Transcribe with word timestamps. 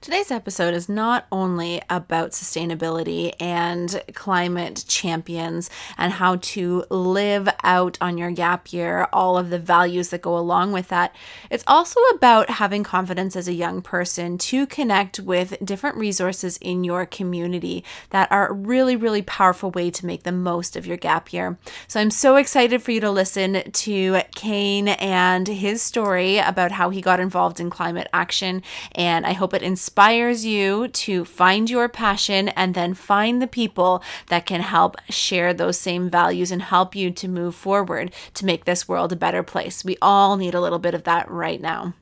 Today's 0.00 0.30
episode 0.30 0.74
is 0.74 0.88
not 0.88 1.26
only 1.32 1.82
about 1.90 2.30
sustainability 2.30 3.32
and 3.40 4.00
climate 4.14 4.84
champions 4.86 5.70
and 5.98 6.12
how 6.12 6.36
to 6.36 6.84
live 6.88 7.48
out 7.64 7.98
on 8.00 8.16
your 8.16 8.30
gap 8.30 8.72
year, 8.72 9.08
all 9.12 9.36
of 9.36 9.50
the 9.50 9.58
values 9.58 10.10
that 10.10 10.22
go 10.22 10.38
along 10.38 10.70
with 10.70 10.86
that. 10.88 11.16
It's 11.50 11.64
also 11.66 11.98
about 12.14 12.48
having 12.48 12.84
confidence 12.84 13.34
as 13.34 13.48
a 13.48 13.52
young 13.52 13.82
person 13.82 14.38
to 14.38 14.68
connect 14.68 15.18
with 15.18 15.56
different 15.64 15.96
resources 15.96 16.58
in 16.58 16.84
your 16.84 17.04
community 17.04 17.82
that 18.10 18.30
are 18.30 18.50
a 18.50 18.54
really, 18.54 18.94
really 18.94 19.22
powerful 19.22 19.72
way 19.72 19.90
to 19.90 20.06
make 20.06 20.22
the 20.22 20.30
most 20.30 20.76
of 20.76 20.86
your 20.86 20.96
gap 20.96 21.32
year. 21.32 21.58
So 21.88 21.98
I'm 21.98 22.12
so 22.12 22.36
excited 22.36 22.82
for 22.82 22.92
you 22.92 23.00
to 23.00 23.10
listen 23.10 23.68
to 23.72 24.20
Kayne 24.36 24.88
and 25.00 25.48
his 25.48 25.82
story 25.82 26.38
about 26.38 26.70
how 26.70 26.90
he 26.90 27.00
got 27.00 27.18
involved 27.18 27.58
in 27.58 27.68
climate 27.68 28.08
action. 28.12 28.62
And 28.92 29.26
I 29.26 29.32
hope 29.32 29.52
it 29.52 29.62
inspires 29.62 29.87
inspires 29.88 30.44
you 30.44 30.86
to 30.88 31.24
find 31.24 31.70
your 31.70 31.88
passion 31.88 32.48
and 32.50 32.74
then 32.74 32.92
find 32.92 33.40
the 33.40 33.46
people 33.46 34.02
that 34.26 34.44
can 34.44 34.60
help 34.60 34.96
share 35.08 35.54
those 35.54 35.78
same 35.78 36.10
values 36.10 36.52
and 36.52 36.60
help 36.60 36.94
you 36.94 37.10
to 37.10 37.26
move 37.26 37.54
forward 37.54 38.12
to 38.34 38.44
make 38.44 38.66
this 38.66 38.86
world 38.86 39.12
a 39.12 39.16
better 39.16 39.42
place. 39.42 39.86
We 39.86 39.96
all 40.02 40.36
need 40.36 40.52
a 40.52 40.60
little 40.60 40.78
bit 40.78 40.92
of 40.92 41.04
that 41.04 41.30
right 41.30 41.58
now. 41.58 41.94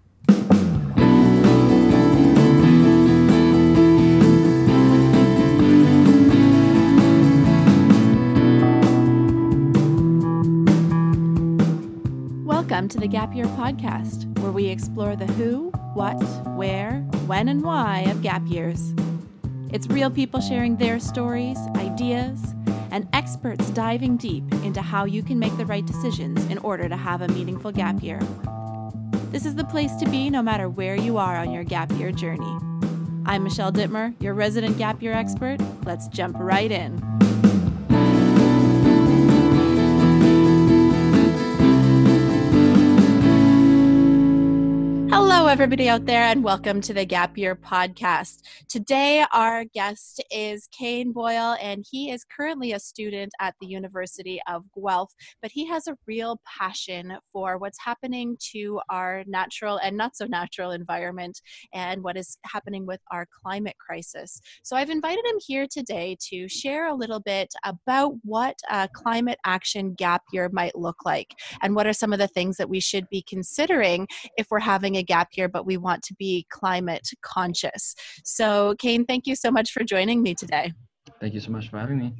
Welcome 12.45 12.89
to 12.89 12.99
the 12.99 13.07
Gap 13.09 13.33
Year 13.33 13.47
Podcast, 13.47 14.37
where 14.41 14.51
we 14.51 14.67
explore 14.67 15.15
the 15.15 15.27
who, 15.27 15.71
what, 15.97 16.23
where, 16.57 17.01
when, 17.25 17.49
and 17.49 17.63
why 17.63 18.01
of 18.11 18.21
gap 18.21 18.43
years. 18.47 18.93
It's 19.73 19.87
real 19.87 20.11
people 20.11 20.43
sharing 20.43 20.77
their 20.77 21.01
stories, 21.01 21.57
ideas, 21.77 22.55
and 22.91 23.09
experts 23.15 23.71
diving 23.71 24.19
deep 24.19 24.45
into 24.63 24.83
how 24.83 25.07
you 25.07 25.23
can 25.23 25.39
make 25.39 25.57
the 25.57 25.65
right 25.65 25.85
decisions 25.87 26.45
in 26.51 26.59
order 26.59 26.87
to 26.87 26.97
have 26.97 27.23
a 27.23 27.29
meaningful 27.29 27.73
gap 27.73 28.03
year. 28.03 28.21
This 29.31 29.47
is 29.47 29.55
the 29.55 29.65
place 29.65 29.95
to 29.97 30.09
be 30.11 30.29
no 30.29 30.43
matter 30.43 30.69
where 30.69 30.97
you 30.97 31.17
are 31.17 31.37
on 31.37 31.51
your 31.51 31.65
gap 31.65 31.91
year 31.93 32.13
journey. 32.13 32.59
I'm 33.25 33.43
Michelle 33.43 33.73
Dittmer, 33.73 34.15
your 34.23 34.35
resident 34.35 34.77
gap 34.77 35.03
year 35.03 35.15
expert. 35.15 35.59
Let's 35.87 36.09
jump 36.09 36.37
right 36.39 36.71
in. 36.71 37.16
Hello, 45.47 45.53
everybody 45.53 45.89
out 45.89 46.07
there, 46.07 46.25
and 46.25 46.43
welcome 46.43 46.81
to 46.81 46.93
the 46.93 47.05
Gap 47.05 47.39
Year 47.39 47.55
podcast. 47.55 48.43
Today, 48.69 49.25
our 49.33 49.65
guest 49.65 50.21
is 50.29 50.69
Kayne 50.77 51.13
Boyall, 51.13 51.57
and 51.63 51.87
he 51.89 52.11
is 52.11 52.25
currently 52.25 52.73
a 52.73 52.81
student 52.81 53.33
at 53.41 53.55
the 53.61 53.69
University 53.69 54.41
of 54.49 54.65
Guelph, 54.75 55.13
but 55.41 55.53
he 55.53 55.65
has 55.69 55.87
a 55.87 55.97
real 56.05 56.41
passion 56.45 57.19
for 57.33 57.59
what's 57.59 57.79
happening 57.81 58.37
to 58.55 58.81
our 58.91 59.23
natural 59.29 59.77
and 59.77 59.97
not 59.97 60.17
so 60.17 60.27
natural 60.27 60.73
environment 60.73 61.41
and 61.73 62.03
what 62.03 62.17
is 62.17 62.39
happening 62.45 62.85
with 62.85 63.01
our 63.13 63.29
climate 63.41 63.77
crisis. 63.79 64.41
So, 64.65 64.75
I've 64.75 64.91
invited 64.91 65.25
him 65.27 65.37
here 65.47 65.69
today 65.71 66.17
to 66.23 66.49
share 66.49 66.89
a 66.89 66.95
little 66.95 67.21
bit 67.21 67.55
about 67.65 68.15
what 68.25 68.59
a 68.69 68.89
climate 68.93 69.39
action 69.45 69.95
gap 69.95 70.23
year 70.33 70.51
might 70.53 70.75
look 70.75 71.05
like 71.05 71.37
and 71.63 71.77
what 71.77 71.87
are 71.87 71.93
some 71.93 72.13
of 72.13 72.19
the 72.19 72.27
things 72.27 72.57
that 72.57 72.69
we 72.69 72.81
should 72.81 73.09
be 73.11 73.23
considering 73.23 74.09
if 74.37 74.49
we're 74.51 74.59
having 74.59 74.97
a 74.97 75.05
gap 75.05 75.36
here, 75.37 75.49
but 75.49 75.67
we 75.67 75.77
want 75.77 76.03
to 76.05 76.15
be 76.15 76.47
climate 76.51 77.09
conscious. 77.23 77.95
So, 78.25 78.75
Kayne, 78.79 79.05
thank 79.05 79.27
you 79.27 79.37
so 79.37 79.51
much 79.51 79.71
for 79.71 79.85
joining 79.85 80.23
me 80.23 80.35
today. 80.35 80.73
Thank 81.21 81.35
you 81.35 81.41
so 81.41 81.53
much 81.53 81.69
for 81.69 81.79
having 81.79 81.99
me. 81.99 82.15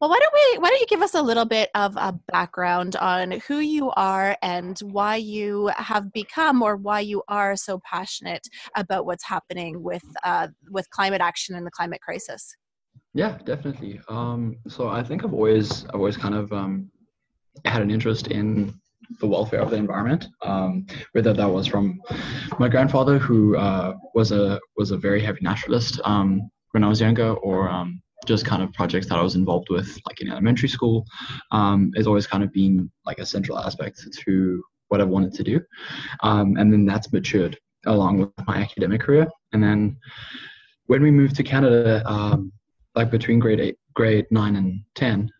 Well, 0.00 0.08
why 0.08 0.20
don't 0.20 0.32
we? 0.32 0.58
Why 0.58 0.68
don't 0.68 0.80
you 0.80 0.86
give 0.86 1.02
us 1.02 1.14
a 1.14 1.22
little 1.22 1.44
bit 1.44 1.68
of 1.74 1.96
a 1.96 2.12
background 2.28 2.94
on 2.96 3.32
who 3.48 3.58
you 3.58 3.90
are 3.92 4.36
and 4.40 4.78
why 4.80 5.16
you 5.16 5.70
have 5.76 6.12
become, 6.12 6.62
or 6.62 6.76
why 6.76 7.00
you 7.00 7.22
are 7.26 7.56
so 7.56 7.80
passionate 7.84 8.46
about 8.76 9.04
what's 9.04 9.24
happening 9.24 9.82
with 9.82 10.04
uh, 10.22 10.48
with 10.70 10.88
climate 10.90 11.20
action 11.20 11.56
and 11.56 11.66
the 11.66 11.72
climate 11.72 12.00
crisis? 12.00 12.54
Yeah, 13.14 13.38
definitely. 13.44 14.00
Um, 14.08 14.56
so 14.68 14.88
I 14.88 15.02
think 15.02 15.24
I've 15.24 15.34
always 15.34 15.84
I've 15.86 15.96
always 15.96 16.16
kind 16.16 16.36
of 16.36 16.52
um, 16.52 16.90
had 17.64 17.82
an 17.82 17.90
interest 17.90 18.28
in 18.28 18.72
the 19.20 19.26
welfare 19.26 19.60
of 19.60 19.70
the 19.70 19.76
environment. 19.76 20.28
Um, 20.42 20.86
whether 21.12 21.32
that 21.32 21.48
was 21.48 21.66
from 21.66 22.00
my 22.58 22.68
grandfather, 22.68 23.18
who 23.18 23.56
uh, 23.56 23.94
was 24.14 24.32
a 24.32 24.60
was 24.76 24.90
a 24.90 24.96
very 24.96 25.20
heavy 25.20 25.40
naturalist 25.42 26.00
um, 26.04 26.50
when 26.72 26.84
I 26.84 26.88
was 26.88 27.00
younger, 27.00 27.34
or 27.34 27.68
um, 27.68 28.02
just 28.26 28.44
kind 28.44 28.62
of 28.62 28.72
projects 28.72 29.08
that 29.08 29.18
I 29.18 29.22
was 29.22 29.34
involved 29.34 29.68
with, 29.70 29.98
like 30.06 30.20
in 30.20 30.30
elementary 30.30 30.68
school, 30.68 31.04
um, 31.50 31.90
it's 31.94 32.06
always 32.06 32.26
kind 32.26 32.44
of 32.44 32.52
been 32.52 32.90
like 33.04 33.18
a 33.18 33.26
central 33.26 33.58
aspect 33.58 34.06
to 34.24 34.62
what 34.88 35.00
I 35.00 35.04
wanted 35.04 35.32
to 35.34 35.42
do, 35.42 35.60
um, 36.22 36.56
and 36.56 36.72
then 36.72 36.84
that's 36.86 37.12
matured 37.12 37.58
along 37.86 38.18
with 38.18 38.46
my 38.46 38.58
academic 38.58 39.00
career, 39.00 39.26
and 39.52 39.62
then 39.62 39.96
when 40.86 41.02
we 41.02 41.10
moved 41.10 41.36
to 41.36 41.42
Canada, 41.42 42.02
um, 42.04 42.52
like 42.94 43.10
between 43.10 43.38
grade 43.38 43.60
eight, 43.60 43.78
grade 43.94 44.26
nine, 44.30 44.56
and 44.56 44.82
ten, 44.94 45.30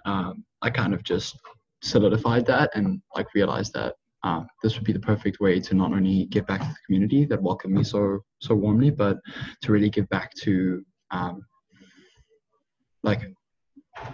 I 0.62 0.70
kind 0.70 0.94
of 0.94 1.02
just 1.02 1.36
solidified 1.82 2.46
that 2.46 2.70
and 2.74 3.00
like 3.14 3.34
realized 3.34 3.72
that 3.74 3.94
uh, 4.22 4.42
this 4.62 4.74
would 4.74 4.84
be 4.84 4.92
the 4.92 5.00
perfect 5.00 5.40
way 5.40 5.58
to 5.60 5.74
not 5.74 5.92
only 5.92 6.26
give 6.26 6.46
back 6.46 6.60
to 6.60 6.66
the 6.66 6.74
community 6.86 7.24
that 7.24 7.42
welcomed 7.42 7.74
me 7.74 7.82
so 7.82 8.20
so 8.40 8.54
warmly, 8.54 8.90
but 8.90 9.18
to 9.62 9.72
really 9.72 9.88
give 9.88 10.08
back 10.10 10.32
to 10.34 10.84
um, 11.10 11.42
like 13.02 13.22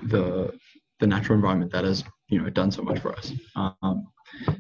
the 0.05 0.53
the 1.01 1.07
natural 1.07 1.37
environment 1.37 1.73
that 1.73 1.85
has 1.85 2.05
you 2.29 2.41
know 2.41 2.49
done 2.51 2.71
so 2.71 2.83
much 2.83 3.01
for 3.01 3.13
us. 3.17 3.33
Um, 3.57 4.07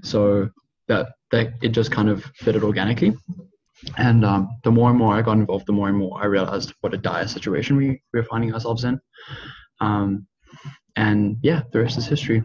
so 0.02 0.50
that 0.88 1.12
that 1.30 1.54
it 1.62 1.68
just 1.68 1.92
kind 1.92 2.08
of 2.08 2.24
fitted 2.36 2.64
organically. 2.64 3.16
And 3.98 4.24
um, 4.24 4.48
the 4.64 4.70
more 4.70 4.88
and 4.88 4.98
more 4.98 5.14
I 5.14 5.22
got 5.22 5.36
involved, 5.36 5.66
the 5.66 5.72
more 5.72 5.88
and 5.88 5.98
more 5.98 6.20
I 6.20 6.26
realized 6.26 6.72
what 6.80 6.94
a 6.94 6.98
dire 6.98 7.28
situation 7.28 7.76
we, 7.76 7.88
we 7.88 8.20
were 8.20 8.24
finding 8.24 8.52
ourselves 8.54 8.84
in. 8.84 8.98
Um, 9.80 10.26
and 10.96 11.36
yeah, 11.42 11.62
the 11.72 11.80
rest 11.80 11.98
is 11.98 12.06
history. 12.06 12.42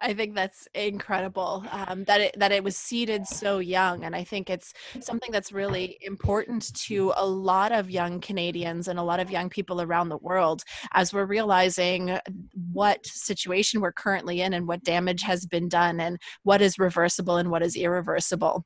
I 0.00 0.12
think 0.12 0.34
that's 0.34 0.68
incredible 0.74 1.64
um, 1.70 2.04
that 2.04 2.20
it 2.20 2.36
that 2.38 2.52
it 2.52 2.64
was 2.64 2.76
seeded 2.76 3.26
so 3.26 3.58
young, 3.58 4.04
and 4.04 4.14
I 4.14 4.24
think 4.24 4.50
it's 4.50 4.72
something 5.00 5.30
that's 5.30 5.52
really 5.52 5.98
important 6.02 6.74
to 6.86 7.12
a 7.16 7.26
lot 7.26 7.72
of 7.72 7.90
young 7.90 8.20
Canadians 8.20 8.88
and 8.88 8.98
a 8.98 9.02
lot 9.02 9.20
of 9.20 9.30
young 9.30 9.48
people 9.48 9.80
around 9.80 10.08
the 10.08 10.18
world 10.18 10.64
as 10.92 11.12
we're 11.12 11.26
realizing 11.26 12.18
what 12.72 13.06
situation 13.06 13.80
we're 13.80 13.92
currently 13.92 14.40
in 14.40 14.52
and 14.54 14.66
what 14.66 14.82
damage 14.84 15.22
has 15.22 15.46
been 15.46 15.68
done 15.68 16.00
and 16.00 16.18
what 16.42 16.60
is 16.60 16.78
reversible 16.78 17.36
and 17.36 17.50
what 17.50 17.62
is 17.62 17.76
irreversible 17.76 18.64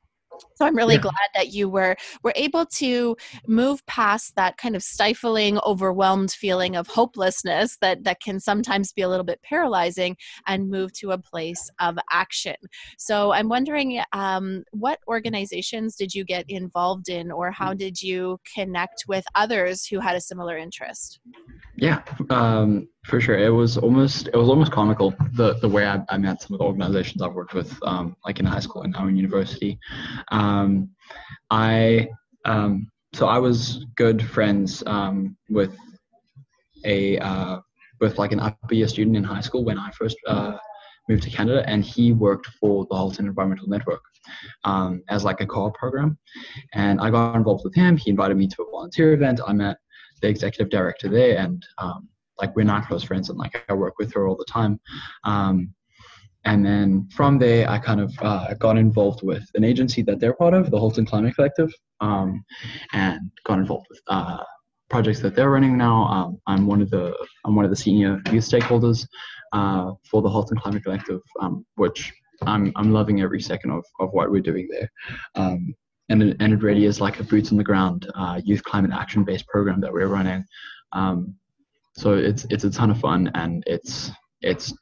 so 0.55 0.65
i'm 0.65 0.75
really 0.75 0.95
yeah. 0.95 1.01
glad 1.01 1.29
that 1.35 1.49
you 1.49 1.69
were 1.69 1.95
were 2.23 2.33
able 2.35 2.65
to 2.65 3.15
move 3.47 3.85
past 3.85 4.35
that 4.35 4.57
kind 4.57 4.75
of 4.75 4.83
stifling 4.83 5.59
overwhelmed 5.65 6.31
feeling 6.31 6.75
of 6.75 6.87
hopelessness 6.87 7.77
that 7.81 8.03
that 8.03 8.21
can 8.21 8.39
sometimes 8.39 8.91
be 8.93 9.01
a 9.01 9.09
little 9.09 9.23
bit 9.23 9.41
paralyzing 9.43 10.15
and 10.47 10.69
move 10.69 10.91
to 10.93 11.11
a 11.11 11.17
place 11.17 11.69
of 11.79 11.97
action 12.11 12.55
so 12.97 13.31
i'm 13.31 13.49
wondering 13.49 14.01
um, 14.13 14.63
what 14.71 14.99
organizations 15.07 15.95
did 15.95 16.13
you 16.13 16.23
get 16.23 16.45
involved 16.49 17.09
in 17.09 17.31
or 17.31 17.51
how 17.51 17.73
did 17.73 18.01
you 18.01 18.39
connect 18.53 19.05
with 19.07 19.25
others 19.35 19.85
who 19.85 19.99
had 19.99 20.15
a 20.15 20.21
similar 20.21 20.57
interest 20.57 21.19
yeah 21.75 22.01
um, 22.29 22.87
for 23.05 23.21
sure. 23.21 23.37
It 23.37 23.49
was 23.49 23.77
almost 23.77 24.27
it 24.27 24.35
was 24.35 24.49
almost 24.49 24.71
comical 24.71 25.13
the 25.33 25.53
the 25.55 25.69
way 25.69 25.87
i, 25.87 26.01
I 26.09 26.17
met 26.17 26.41
some 26.41 26.53
of 26.53 26.59
the 26.59 26.65
organizations 26.65 27.21
i've 27.21 27.33
worked 27.33 27.53
with 27.53 27.77
um, 27.83 28.15
like 28.25 28.39
in 28.39 28.45
high 28.45 28.59
school 28.59 28.83
and 28.83 28.93
now 28.93 29.07
in 29.07 29.15
university. 29.15 29.79
Um, 30.31 30.89
i 31.49 32.07
um, 32.45 32.89
so 33.13 33.27
i 33.27 33.37
was 33.37 33.85
good 33.95 34.21
friends 34.21 34.83
um, 34.85 35.37
with 35.49 35.75
a 36.85 37.17
uh, 37.19 37.59
with 37.99 38.17
like 38.17 38.31
an 38.31 38.39
upper 38.39 38.75
year 38.75 38.87
student 38.87 39.17
in 39.17 39.23
high 39.23 39.41
school 39.41 39.63
when 39.63 39.77
i 39.77 39.89
first 39.91 40.17
uh, 40.27 40.57
moved 41.07 41.23
to 41.23 41.29
canada 41.29 41.63
and 41.67 41.83
he 41.83 42.11
worked 42.13 42.47
for 42.59 42.85
the 42.89 42.95
halton 42.95 43.27
environmental 43.27 43.67
network 43.67 44.01
um, 44.63 45.01
as 45.09 45.23
like 45.23 45.41
a 45.41 45.45
co-op 45.45 45.73
program. 45.75 46.17
And 46.73 46.99
i 47.01 47.09
got 47.09 47.35
involved 47.35 47.63
with 47.63 47.75
him. 47.75 47.97
He 47.97 48.09
invited 48.09 48.37
me 48.37 48.47
to 48.47 48.63
a 48.63 48.71
volunteer 48.71 49.13
event. 49.13 49.39
I 49.45 49.53
met 49.53 49.77
the 50.21 50.27
executive 50.27 50.69
director 50.69 51.09
there 51.09 51.37
and 51.37 51.65
um, 51.77 52.07
like 52.39 52.55
we're 52.55 52.63
not 52.63 52.87
close 52.87 53.03
friends 53.03 53.29
and 53.29 53.37
like 53.37 53.63
I 53.69 53.73
work 53.73 53.95
with 53.99 54.13
her 54.13 54.27
all 54.27 54.35
the 54.35 54.45
time. 54.45 54.79
Um, 55.23 55.73
and 56.45 56.65
then 56.65 57.07
from 57.11 57.37
there, 57.37 57.69
I 57.69 57.77
kind 57.77 57.99
of 57.99 58.13
uh, 58.21 58.53
got 58.55 58.77
involved 58.77 59.23
with 59.23 59.45
an 59.55 59.63
agency 59.63 60.01
that 60.03 60.19
they're 60.19 60.33
part 60.33 60.53
of, 60.53 60.71
the 60.71 60.79
Halton 60.79 61.05
Climate 61.05 61.35
Collective, 61.35 61.71
um, 61.99 62.43
and 62.93 63.19
got 63.45 63.59
involved 63.59 63.87
with 63.89 64.01
uh, 64.07 64.43
projects 64.89 65.19
that 65.19 65.35
they're 65.35 65.51
running 65.51 65.77
now. 65.77 66.05
Um, 66.05 66.41
I'm 66.47 66.65
one 66.65 66.81
of 66.81 66.89
the 66.89 67.13
I'm 67.45 67.55
one 67.55 67.65
of 67.65 67.71
the 67.71 67.77
senior 67.77 68.21
youth 68.31 68.49
stakeholders 68.49 69.05
uh, 69.51 69.91
for 70.09 70.21
the 70.21 70.29
Halton 70.29 70.57
Climate 70.57 70.83
Collective, 70.83 71.21
um, 71.41 71.65
which 71.75 72.11
I'm 72.43 72.71
I'm 72.75 72.93
loving 72.93 73.21
every 73.21 73.41
second 73.41 73.71
of, 73.71 73.83
of 73.99 74.09
what 74.11 74.31
we're 74.31 74.41
doing 74.41 74.67
there. 74.71 74.89
Um, 75.35 75.75
and 76.07 76.23
it, 76.23 76.37
and 76.39 76.53
it 76.53 76.63
really 76.63 76.85
is 76.85 77.01
like 77.01 77.19
a 77.19 77.23
boots 77.23 77.51
on 77.51 77.57
the 77.57 77.63
ground 77.63 78.09
uh, 78.15 78.41
youth 78.43 78.63
climate 78.63 78.91
action 78.93 79.23
based 79.23 79.47
program 79.47 79.81
that 79.81 79.93
we're 79.93 80.07
running. 80.07 80.43
So 81.99 82.13
it's 82.13 82.45
it's 82.49 82.63
a 82.63 82.71
ton 82.71 82.91
of 82.91 82.99
fun, 82.99 83.29
and 83.35 83.61
it's 83.67 84.09
it's 84.41 84.73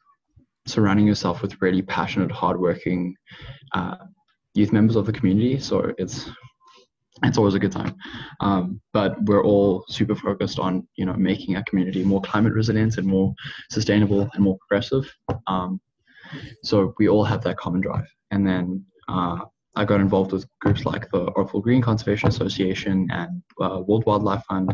surrounding 0.68 1.08
yourself 1.08 1.42
with 1.42 1.60
really 1.64 1.81
passionate, 1.81 2.31
hardworking 2.31 3.16
uh, 3.74 3.98
youth 4.54 4.72
members 4.72 4.96
of 4.96 5.08
the 5.08 5.14
community. 5.14 5.60
So 5.60 5.94
it's 5.98 6.30
it's 7.24 7.40
always 7.40 7.56
a 7.56 7.60
good 7.60 7.72
time. 7.72 7.96
Um, 8.40 8.80
but 8.94 9.16
we're 9.24 9.44
all 9.44 9.84
super 9.90 10.14
focused 10.14 10.60
on 10.60 10.88
you 10.96 11.06
know 11.08 11.14
making 11.14 11.56
our 11.56 11.64
community 11.64 12.04
more 12.04 12.22
climate 12.22 12.54
resilient 12.54 13.00
and 13.00 13.08
more 13.08 13.34
sustainable 13.72 14.30
and 14.36 14.44
more 14.44 14.60
progressive. 14.60 15.12
Um, 15.48 15.81
so 16.62 16.94
we 17.00 17.10
all 17.10 17.24
have 17.24 17.42
that 17.46 17.58
common 17.58 17.81
drive. 17.81 18.06
And 18.30 18.46
then 18.46 18.86
uh, 19.08 19.40
I 19.78 19.86
got 19.86 20.02
involved 20.02 20.32
with 20.32 20.48
groups 20.60 20.86
like 20.86 21.10
the 21.12 21.32
Oakville 21.34 21.62
Green 21.62 21.84
Conservation 21.84 22.28
Association 22.28 23.08
and 23.12 23.44
uh, 23.62 23.84
World 23.88 24.06
Wildlife 24.08 24.44
Fund. 24.46 24.74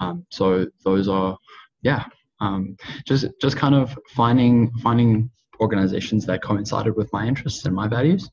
Um, 0.00 0.26
so 0.30 0.66
those 0.84 1.08
are 1.08 1.38
yeah, 1.82 2.04
um, 2.40 2.76
just 3.06 3.26
just 3.40 3.56
kind 3.56 3.74
of 3.74 3.96
finding 4.14 4.70
finding 4.82 5.30
organizations 5.60 6.26
that 6.26 6.42
coincided 6.42 6.96
with 6.96 7.10
my 7.12 7.26
interests 7.26 7.64
and 7.66 7.74
my 7.74 7.86
values, 7.86 8.28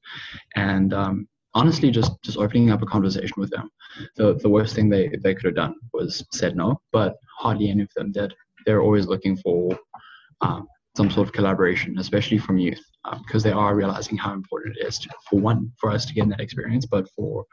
and 0.56 0.94
um, 0.94 1.28
honestly, 1.54 1.92
just 1.92 2.12
just 2.24 2.38
opening 2.38 2.72
up 2.72 2.82
a 2.82 2.88
conversation 2.88 3.36
with 3.38 3.52
them. 3.52 3.70
The 4.16 4.34
the 4.36 4.50
worst 4.50 4.76
thing 4.76 4.90
they 4.90 5.10
they 5.24 5.36
could 5.36 5.46
have 5.46 5.56
done 5.56 5.76
was 5.94 6.26
said 6.32 6.56
no, 6.56 6.82
but 6.92 7.18
hardly 7.38 7.70
any 7.70 7.84
of 7.84 7.94
them 7.96 8.12
did. 8.12 8.34
They're 8.66 8.82
always 8.82 9.06
looking 9.06 9.38
for 9.38 9.78
um, 10.42 10.68
some 10.96 11.10
sort 11.10 11.28
of 11.28 11.34
collaboration, 11.34 11.98
especially 11.98 12.38
from 12.38 12.58
youth, 12.58 12.84
because 13.24 13.46
um, 13.46 13.50
they 13.50 13.52
are 13.52 13.76
realizing 13.76 14.18
how 14.18 14.34
important 14.34 14.78
it 14.78 14.86
is 14.86 15.00
to, 15.00 15.10
for 15.30 15.40
one 15.40 15.72
for 15.78 15.90
us 15.90 16.06
to 16.06 16.14
get 16.14 16.30
that 16.30 16.40
experience, 16.40 16.86
but 16.86 17.08
for 17.16 17.46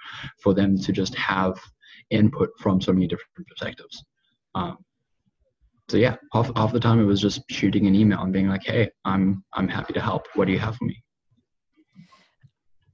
for 0.43 0.55
them 0.55 0.79
to 0.79 0.93
just 0.93 1.15
have 1.15 1.59
input 2.11 2.51
from 2.59 2.81
so 2.81 2.93
many 2.93 3.07
different 3.07 3.47
perspectives. 3.47 4.05
Um, 4.55 4.79
so 5.89 5.97
yeah, 5.97 6.17
half, 6.33 6.51
half 6.55 6.73
the 6.73 6.81
time 6.81 7.01
it 7.01 7.05
was 7.05 7.21
just 7.21 7.43
shooting 7.51 7.87
an 7.87 7.95
email 7.95 8.21
and 8.23 8.33
being 8.33 8.49
like, 8.49 8.63
"Hey, 8.65 8.91
I'm 9.05 9.43
I'm 9.55 9.69
happy 9.69 9.93
to 9.95 10.01
help. 10.01 10.27
What 10.35 10.45
do 10.47 10.53
you 10.53 10.59
have 10.59 10.77
for 10.77 10.85
me?" 10.85 11.03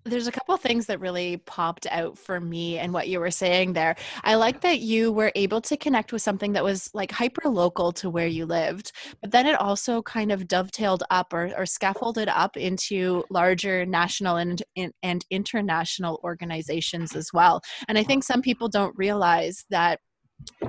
There's 0.07 0.29
a 0.29 0.33
couple 0.33 0.57
things 0.57 0.87
that 0.87 1.01
really 1.01 1.39
popped 1.39 1.87
out 1.91 2.17
for 2.17 2.41
me 2.41 2.79
and 2.79 2.93
what 2.93 3.09
you 3.09 3.19
were 3.19 3.31
saying 3.31 3.73
there. 3.73 3.97
I 4.23 4.37
like 4.37 4.61
that 4.61 4.79
you 4.79 5.11
were 5.11 5.33
able 5.35 5.61
to 5.63 5.77
connect 5.77 6.13
with 6.13 6.23
something 6.23 6.53
that 6.53 6.63
was 6.63 6.91
like 6.95 7.11
hyper 7.11 7.49
local 7.49 7.93
to 7.95 8.09
where 8.09 8.29
you 8.29 8.47
lived, 8.47 8.93
but 9.21 9.33
then 9.33 9.47
it 9.47 9.61
also 9.61 10.03
kind 10.03 10.31
of 10.31 10.47
dovetailed 10.47 11.03
up 11.11 11.33
or, 11.33 11.53
or 11.57 11.67
scaffolded 11.67 12.29
up 12.29 12.57
into 12.57 13.25
larger 13.31 13.85
national 13.85 14.37
and, 14.37 14.63
and 15.03 15.25
international 15.31 16.21
organizations 16.23 17.17
as 17.17 17.33
well. 17.33 17.61
And 17.89 17.99
I 17.99 18.05
think 18.05 18.23
some 18.23 18.43
people 18.43 18.69
don't 18.69 18.97
realize 18.97 19.65
that 19.71 19.99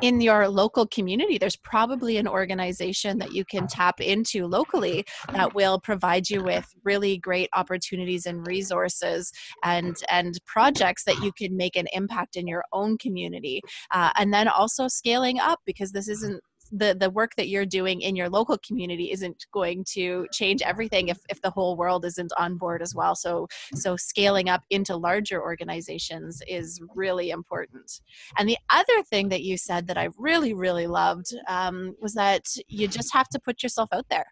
in 0.02 0.22
your 0.22 0.48
local 0.48 0.88
community 0.88 1.38
there's 1.38 1.56
probably 1.58 2.18
an 2.18 2.28
organization 2.28 3.18
that 3.18 3.34
you 3.34 3.44
can 3.46 3.68
tap 3.68 4.00
into 4.00 4.46
locally 4.46 5.06
that 5.34 5.54
will 5.54 5.80
provide 5.80 6.30
you 6.30 6.44
with 6.44 6.66
really 6.84 7.18
great 7.18 7.50
opportunities 7.54 8.26
and 8.26 8.46
resources 8.48 9.32
and 9.64 9.98
and 10.10 10.40
projects 10.46 11.04
that 11.04 11.22
you 11.24 11.32
can 11.32 11.56
make 11.56 11.76
an 11.76 11.88
impact 11.94 12.36
in 12.36 12.48
your 12.48 12.64
own 12.74 12.98
community. 12.98 13.62
Uh, 13.92 14.12
and 14.18 14.34
then 14.34 14.48
also 14.48 14.88
scaling 14.88 15.40
up 15.40 15.60
because 15.66 15.92
this 15.92 16.08
isn't 16.08 16.42
the 16.72 16.96
the 17.00 17.10
work 17.10 17.36
that 17.36 17.48
you're 17.48 17.66
doing 17.66 18.02
in 18.02 18.16
your 18.16 18.30
local 18.30 18.58
community 18.66 19.12
isn't 19.12 19.46
going 19.52 19.84
to 19.94 20.28
change 20.32 20.62
everything 20.62 21.10
if, 21.10 21.20
if 21.30 21.42
the 21.42 21.50
whole 21.50 21.76
world 21.76 22.06
isn't 22.06 22.32
on 22.38 22.58
board 22.58 22.82
as 22.82 22.94
well. 22.96 23.16
So 23.16 23.48
so 23.74 23.96
scaling 23.96 24.50
up 24.50 24.64
into 24.70 24.96
larger 24.96 25.42
organizations 25.42 26.42
is 26.48 26.82
really 26.96 27.30
important. 27.30 28.02
And 28.38 28.48
the 28.48 28.58
other 28.70 29.04
thing 29.04 29.30
that 29.30 29.44
you 29.44 29.58
said 29.58 29.88
that 29.88 29.98
i 29.98 30.10
really 30.18 30.54
really 30.54 30.88
loved 30.88 31.28
um, 31.48 31.96
was 32.02 32.14
that 32.14 32.44
you 32.68 32.88
just 32.88 33.14
have 33.14 33.28
to 33.30 33.40
put 33.40 33.64
yourself 33.64 33.90
out 33.92 34.06
there 34.10 34.28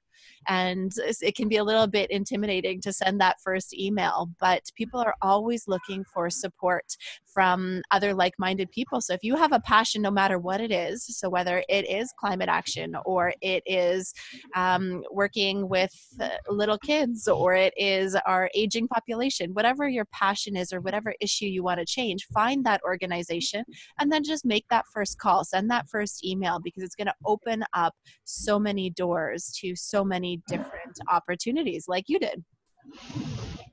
and 0.47 0.93
it 1.21 1.35
can 1.35 1.47
be 1.47 1.57
a 1.57 1.63
little 1.63 1.87
bit 1.87 2.09
intimidating 2.11 2.81
to 2.81 2.93
send 2.93 3.19
that 3.19 3.37
first 3.43 3.73
email 3.77 4.29
but 4.39 4.61
people 4.75 4.99
are 4.99 5.15
always 5.21 5.67
looking 5.67 6.03
for 6.13 6.29
support 6.29 6.85
from 7.33 7.81
other 7.91 8.13
like-minded 8.13 8.71
people. 8.71 9.01
So 9.01 9.13
if 9.13 9.21
you 9.21 9.35
have 9.35 9.51
a 9.51 9.59
passion 9.59 10.01
no 10.01 10.11
matter 10.11 10.39
what 10.39 10.61
it 10.61 10.71
is 10.71 11.05
so 11.05 11.29
whether 11.29 11.63
it 11.67 11.89
is 11.89 12.13
climate 12.17 12.49
action 12.49 12.95
or 13.05 13.33
it 13.41 13.63
is 13.65 14.13
um, 14.55 15.03
working 15.11 15.67
with 15.67 15.91
uh, 16.19 16.29
little 16.49 16.77
kids 16.77 17.27
or 17.27 17.55
it 17.55 17.73
is 17.77 18.15
our 18.25 18.49
aging 18.55 18.87
population 18.87 19.53
whatever 19.53 19.87
your 19.87 20.05
passion 20.05 20.55
is 20.55 20.71
or 20.71 20.81
whatever 20.81 21.13
issue 21.19 21.45
you 21.45 21.63
want 21.63 21.79
to 21.79 21.85
change 21.85 22.25
find 22.33 22.65
that 22.65 22.81
organization 22.83 23.63
and 23.99 24.11
then 24.11 24.23
just 24.23 24.45
make 24.45 24.65
that 24.69 24.85
first 24.93 25.19
call. 25.19 25.43
Send 25.43 25.69
that 25.71 25.89
first 25.89 26.25
email 26.25 26.59
because 26.63 26.83
it's 26.83 26.95
going 26.95 27.07
to 27.07 27.15
open 27.25 27.63
up 27.73 27.93
so 28.23 28.59
many 28.59 28.89
doors 28.89 29.51
to 29.61 29.75
so 29.75 30.03
many 30.03 30.34
different 30.47 30.97
opportunities 31.11 31.85
like 31.87 32.05
you 32.07 32.19
did. 32.19 32.43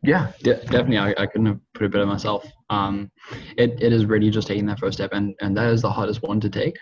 Yeah 0.02 0.32
de- 0.42 0.56
definitely 0.64 0.98
I, 0.98 1.14
I 1.16 1.26
couldn't 1.26 1.46
have 1.46 1.60
put 1.74 1.84
it 1.84 1.92
better 1.92 2.06
myself. 2.06 2.44
Um, 2.70 3.10
it, 3.56 3.80
it 3.80 3.92
is 3.92 4.04
really 4.04 4.30
just 4.30 4.48
taking 4.48 4.66
that 4.66 4.78
first 4.78 4.98
step 4.98 5.10
and, 5.12 5.34
and 5.40 5.56
that 5.56 5.72
is 5.72 5.82
the 5.82 5.90
hardest 5.90 6.22
one 6.22 6.40
to 6.40 6.48
take. 6.48 6.76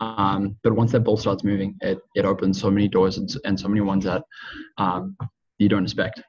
Um, 0.00 0.56
but 0.62 0.74
once 0.74 0.92
that 0.92 1.00
ball 1.00 1.16
starts 1.16 1.44
moving 1.44 1.76
it, 1.80 1.98
it 2.14 2.24
opens 2.24 2.60
so 2.60 2.70
many 2.70 2.88
doors 2.88 3.16
and, 3.16 3.30
and 3.44 3.58
so 3.58 3.68
many 3.68 3.80
ones 3.80 4.04
that 4.04 4.22
um, 4.76 5.16
you 5.58 5.68
don't 5.68 5.84
expect 5.84 6.22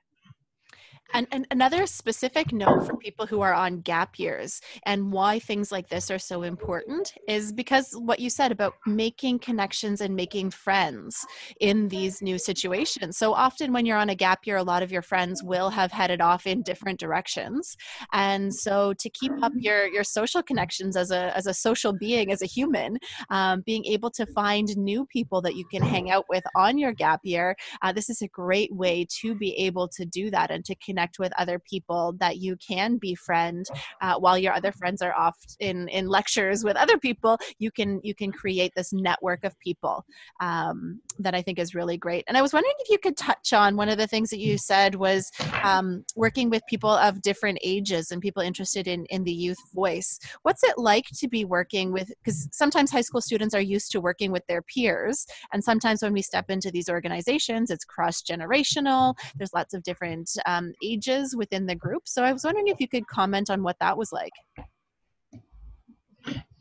and, 1.14 1.28
and, 1.32 1.48
another 1.52 1.88
specific 1.88 2.54
note 2.54 2.86
for 2.86 2.96
people 2.98 3.26
who 3.26 3.42
are 3.42 3.54
on 3.54 3.82
gap 3.82 4.20
years 4.20 4.62
and 4.86 5.12
why 5.12 5.40
things 5.40 5.72
like 5.72 5.90
this 5.90 6.12
are 6.12 6.20
so 6.20 6.44
important 6.44 7.14
is 7.28 7.52
because 7.52 7.92
what 7.94 8.20
you 8.20 8.30
said 8.30 8.52
about 8.52 8.76
making 8.86 9.40
connections 9.40 10.02
and 10.02 10.16
making 10.16 10.52
friends 10.52 11.26
in 11.60 11.88
these 11.88 12.22
new 12.22 12.38
situations. 12.38 13.18
So 13.18 13.34
often 13.34 13.74
when 13.74 13.86
you're 13.86 13.98
on 13.98 14.10
a 14.10 14.16
gap 14.16 14.46
year, 14.46 14.58
a 14.58 14.64
lot 14.64 14.84
of 14.84 14.92
your 14.92 15.02
friends 15.02 15.44
will 15.44 15.70
have 15.70 15.92
headed 15.92 16.22
off 16.22 16.46
in 16.46 16.62
different 16.62 17.00
directions. 17.00 17.76
And 18.14 18.54
so 18.54 18.94
to 19.00 19.10
keep 19.10 19.32
up 19.42 19.54
your, 19.56 19.88
your 19.88 20.04
social 20.04 20.44
connections 20.44 20.96
as 20.96 21.12
a, 21.12 21.36
as 21.36 21.48
a 21.48 21.54
social 21.54 21.94
being, 21.94 22.32
as 22.32 22.42
a 22.42 22.46
human, 22.46 22.98
um, 23.30 23.62
being 23.66 23.86
able 23.86 24.12
to 24.12 24.26
find 24.28 24.68
new 24.78 25.06
people 25.06 25.42
that 25.42 25.56
you 25.56 25.66
can 25.72 25.82
hang 25.82 26.12
out 26.12 26.26
with 26.30 26.44
on 26.56 26.78
your 26.78 26.94
gap 26.94 27.22
year, 27.24 27.56
uh, 27.82 27.92
this 27.92 28.10
is 28.10 28.22
a 28.22 28.28
great 28.28 28.74
way 28.74 29.06
to 29.22 29.34
be 29.36 29.56
able 29.58 29.88
to 29.88 30.06
do 30.06 30.30
that 30.30 30.52
and 30.52 30.64
to 30.66 30.76
connect 30.76 30.99
connect 31.00 31.20
with 31.20 31.32
other 31.38 31.60
people 31.60 32.14
that 32.20 32.38
you 32.38 32.58
can 32.58 32.98
befriend 32.98 33.68
uh, 34.02 34.16
while 34.16 34.38
your 34.38 34.54
other 34.54 34.72
friends 34.72 35.02
are 35.02 35.14
off 35.14 35.38
in 35.60 35.88
in 35.88 36.08
lectures 36.08 36.64
with 36.64 36.76
other 36.76 36.98
people 36.98 37.38
you 37.58 37.72
can 37.72 38.02
you 38.04 38.14
can 38.14 38.32
create 38.32 38.74
this 38.76 38.92
network 38.92 39.46
of 39.46 39.58
people 39.60 40.04
um, 40.42 41.00
that 41.18 41.34
i 41.34 41.42
think 41.42 41.58
is 41.58 41.74
really 41.74 41.98
great. 41.98 42.26
And 42.28 42.38
i 42.38 42.42
was 42.42 42.54
wondering 42.54 42.76
if 42.80 42.90
you 42.90 42.98
could 42.98 43.16
touch 43.16 43.54
on 43.54 43.78
one 43.78 43.88
of 43.88 43.98
the 43.98 44.08
things 44.08 44.30
that 44.30 44.40
you 44.40 44.58
said 44.58 44.96
was 44.96 45.32
um, 45.64 46.04
working 46.16 46.50
with 46.50 46.62
people 46.70 46.90
of 46.90 47.22
different 47.22 47.60
ages 47.64 48.12
and 48.12 48.22
people 48.22 48.42
interested 48.42 48.88
in 48.88 49.06
in 49.06 49.24
the 49.24 49.32
youth 49.32 49.62
voice. 49.74 50.20
What's 50.42 50.64
it 50.64 50.78
like 50.78 51.06
to 51.22 51.28
be 51.28 51.46
working 51.46 51.94
with 51.94 52.12
because 52.22 52.50
sometimes 52.52 52.92
high 52.92 53.02
school 53.08 53.22
students 53.22 53.56
are 53.56 53.62
used 53.62 53.92
to 53.92 54.02
working 54.02 54.32
with 54.32 54.46
their 54.48 54.62
peers 54.62 55.26
and 55.54 55.64
sometimes 55.64 56.02
when 56.02 56.14
we 56.14 56.22
step 56.22 56.50
into 56.50 56.72
these 56.72 56.90
organizations 56.90 57.72
it's 57.72 57.86
cross 57.86 58.22
generational 58.22 59.16
there's 59.36 59.54
lots 59.54 59.74
of 59.74 59.84
different 59.84 60.30
um, 60.46 60.74
ages 60.92 61.36
within 61.36 61.66
the 61.66 61.76
group. 61.76 62.04
So 62.06 62.24
I 62.24 62.32
was 62.32 62.44
wondering 62.44 62.68
if 62.68 62.80
you 62.80 62.88
could 62.88 63.08
comment 63.08 63.50
on 63.50 63.64
what 63.64 63.78
that 63.80 63.98
was 63.98 64.12
like. 64.12 64.34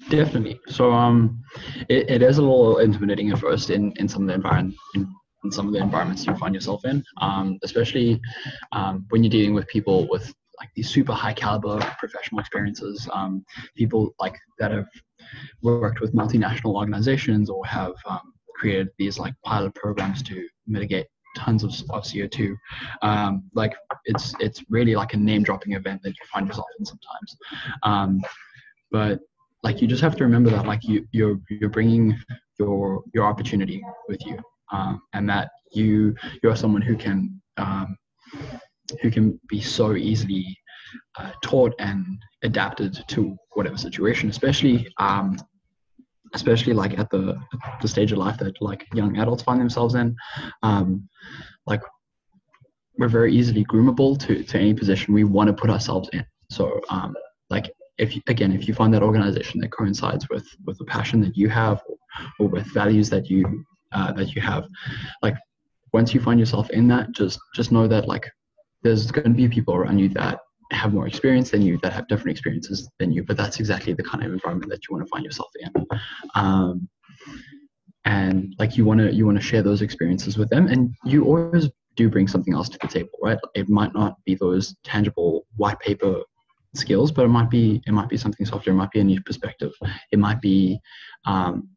Definitely. 0.08 0.60
So 0.68 0.92
um, 0.92 1.42
it, 1.88 2.08
it 2.08 2.22
is 2.22 2.38
a 2.38 2.42
little 2.42 2.78
intimidating 2.78 3.30
at 3.30 3.38
first 3.38 3.70
in, 3.70 3.92
in 3.96 4.08
some 4.08 4.22
of 4.22 4.28
the 4.28 4.34
environment 4.34 4.76
in, 4.94 5.12
in 5.44 5.52
some 5.52 5.66
of 5.66 5.72
the 5.72 5.80
environments 5.80 6.26
you 6.26 6.34
find 6.36 6.54
yourself 6.54 6.84
in, 6.84 7.04
um, 7.20 7.58
especially 7.62 8.20
um, 8.72 9.06
when 9.10 9.22
you're 9.22 9.30
dealing 9.30 9.54
with 9.54 9.66
people 9.68 10.08
with 10.08 10.32
like 10.58 10.70
these 10.74 10.88
super 10.88 11.12
high 11.12 11.32
caliber 11.32 11.78
professional 11.98 12.40
experiences, 12.40 13.08
um, 13.12 13.44
people 13.76 14.14
like 14.18 14.36
that 14.58 14.70
have 14.72 14.88
worked 15.62 16.00
with 16.00 16.14
multinational 16.14 16.74
organizations 16.74 17.50
or 17.50 17.64
have 17.66 17.94
um, 18.08 18.32
created 18.56 18.88
these 18.98 19.18
like 19.18 19.34
pilot 19.44 19.74
programs 19.74 20.22
to 20.22 20.46
mitigate 20.66 21.06
tons 21.38 21.62
of, 21.62 21.70
of 21.90 22.04
CO2. 22.04 22.54
Um, 23.02 23.44
like 23.54 23.74
it's 24.04 24.34
it's 24.40 24.62
really 24.68 24.94
like 24.94 25.14
a 25.14 25.16
name 25.16 25.42
dropping 25.42 25.72
event 25.72 26.02
that 26.02 26.10
you 26.10 26.26
find 26.32 26.46
yourself 26.46 26.66
in 26.78 26.84
sometimes. 26.84 27.36
Um, 27.82 28.22
but 28.90 29.20
like 29.62 29.80
you 29.80 29.88
just 29.88 30.02
have 30.02 30.16
to 30.16 30.24
remember 30.24 30.50
that 30.50 30.66
like 30.66 30.84
you 30.84 31.06
you're 31.12 31.38
you're 31.48 31.70
bringing 31.70 32.18
your 32.58 33.02
your 33.14 33.24
opportunity 33.24 33.82
with 34.08 34.24
you, 34.26 34.38
um, 34.72 35.02
and 35.14 35.28
that 35.28 35.50
you 35.72 36.14
you're 36.42 36.56
someone 36.56 36.82
who 36.82 36.96
can 36.96 37.40
um, 37.56 37.96
who 39.00 39.10
can 39.10 39.38
be 39.48 39.60
so 39.60 39.94
easily 39.94 40.56
uh, 41.18 41.32
taught 41.42 41.74
and 41.78 42.04
adapted 42.42 43.04
to 43.08 43.36
whatever 43.52 43.76
situation, 43.76 44.30
especially 44.30 44.88
um, 44.98 45.36
especially 46.34 46.72
like 46.72 46.98
at 46.98 47.10
the 47.10 47.38
the 47.82 47.88
stage 47.88 48.12
of 48.12 48.18
life 48.18 48.38
that 48.38 48.60
like 48.60 48.86
young 48.94 49.16
adults 49.18 49.42
find 49.42 49.60
themselves 49.60 49.94
in 49.94 50.14
um, 50.62 51.08
like 51.66 51.82
we're 52.98 53.08
very 53.08 53.32
easily 53.32 53.64
groomable 53.64 54.18
to 54.18 54.42
to 54.42 54.58
any 54.58 54.74
position 54.74 55.14
we 55.14 55.24
want 55.24 55.48
to 55.48 55.52
put 55.52 55.70
ourselves 55.70 56.08
in. 56.12 56.24
So 56.50 56.80
um, 56.90 57.14
like 57.50 57.70
if 57.98 58.14
you, 58.14 58.22
again 58.28 58.52
if 58.52 58.66
you 58.68 58.74
find 58.74 58.92
that 58.94 59.02
organization 59.02 59.60
that 59.60 59.70
coincides 59.70 60.28
with 60.28 60.46
with 60.64 60.78
the 60.78 60.84
passion 60.84 61.20
that 61.20 61.36
you 61.36 61.48
have 61.48 61.82
or, 61.88 61.96
or 62.38 62.48
with 62.48 62.66
values 62.72 63.08
that 63.10 63.28
you 63.30 63.64
uh, 63.92 64.12
that 64.12 64.34
you 64.34 64.42
have 64.42 64.66
like 65.22 65.36
once 65.92 66.12
you 66.12 66.20
find 66.20 66.38
yourself 66.38 66.68
in 66.70 66.88
that 66.88 67.12
just 67.12 67.38
just 67.54 67.72
know 67.72 67.88
that 67.88 68.06
like 68.06 68.28
there's 68.82 69.10
going 69.10 69.24
to 69.24 69.30
be 69.30 69.48
people 69.48 69.74
around 69.74 69.98
you 69.98 70.08
that 70.08 70.38
have 70.70 70.92
more 70.92 71.06
experience 71.06 71.50
than 71.50 71.62
you 71.62 71.78
that 71.82 71.92
have 71.92 72.06
different 72.08 72.30
experiences 72.30 72.88
than 72.98 73.10
you 73.10 73.22
but 73.24 73.36
that's 73.36 73.58
exactly 73.58 73.92
the 73.94 74.02
kind 74.02 74.24
of 74.24 74.32
environment 74.32 74.70
that 74.70 74.86
you 74.86 74.94
want 74.94 75.04
to 75.04 75.08
find 75.08 75.24
yourself 75.24 75.48
in. 75.60 75.86
Um, 76.34 76.88
and 78.04 78.54
like 78.58 78.76
you 78.76 78.84
want 78.84 79.00
to 79.00 79.12
you 79.12 79.26
want 79.26 79.38
to 79.38 79.42
share 79.42 79.62
those 79.62 79.82
experiences 79.82 80.38
with 80.38 80.48
them 80.50 80.66
and 80.66 80.94
you 81.04 81.24
always 81.24 81.68
do 81.96 82.08
bring 82.08 82.28
something 82.28 82.54
else 82.54 82.68
to 82.68 82.78
the 82.80 82.88
table 82.88 83.10
right? 83.22 83.38
It 83.54 83.68
might 83.68 83.92
not 83.94 84.16
be 84.24 84.34
those 84.34 84.74
tangible 84.84 85.46
white 85.56 85.78
paper 85.80 86.22
skills 86.74 87.10
but 87.10 87.24
it 87.24 87.28
might 87.28 87.50
be 87.50 87.82
it 87.86 87.92
might 87.92 88.08
be 88.08 88.16
something 88.16 88.46
softer 88.46 88.70
it 88.70 88.74
might 88.74 88.90
be 88.90 89.00
a 89.00 89.04
new 89.04 89.22
perspective. 89.22 89.72
It 90.12 90.18
might 90.18 90.40
be 90.40 90.78
um, 91.24 91.68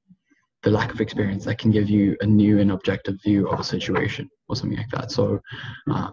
the 0.63 0.69
lack 0.69 0.93
of 0.93 1.01
experience 1.01 1.45
that 1.45 1.57
can 1.57 1.71
give 1.71 1.89
you 1.89 2.15
a 2.21 2.25
new 2.25 2.59
and 2.59 2.71
objective 2.71 3.15
view 3.23 3.47
of 3.49 3.59
a 3.59 3.63
situation 3.63 4.29
or 4.47 4.55
something 4.55 4.77
like 4.77 4.89
that. 4.91 5.11
So 5.11 5.39
uh, 5.89 6.11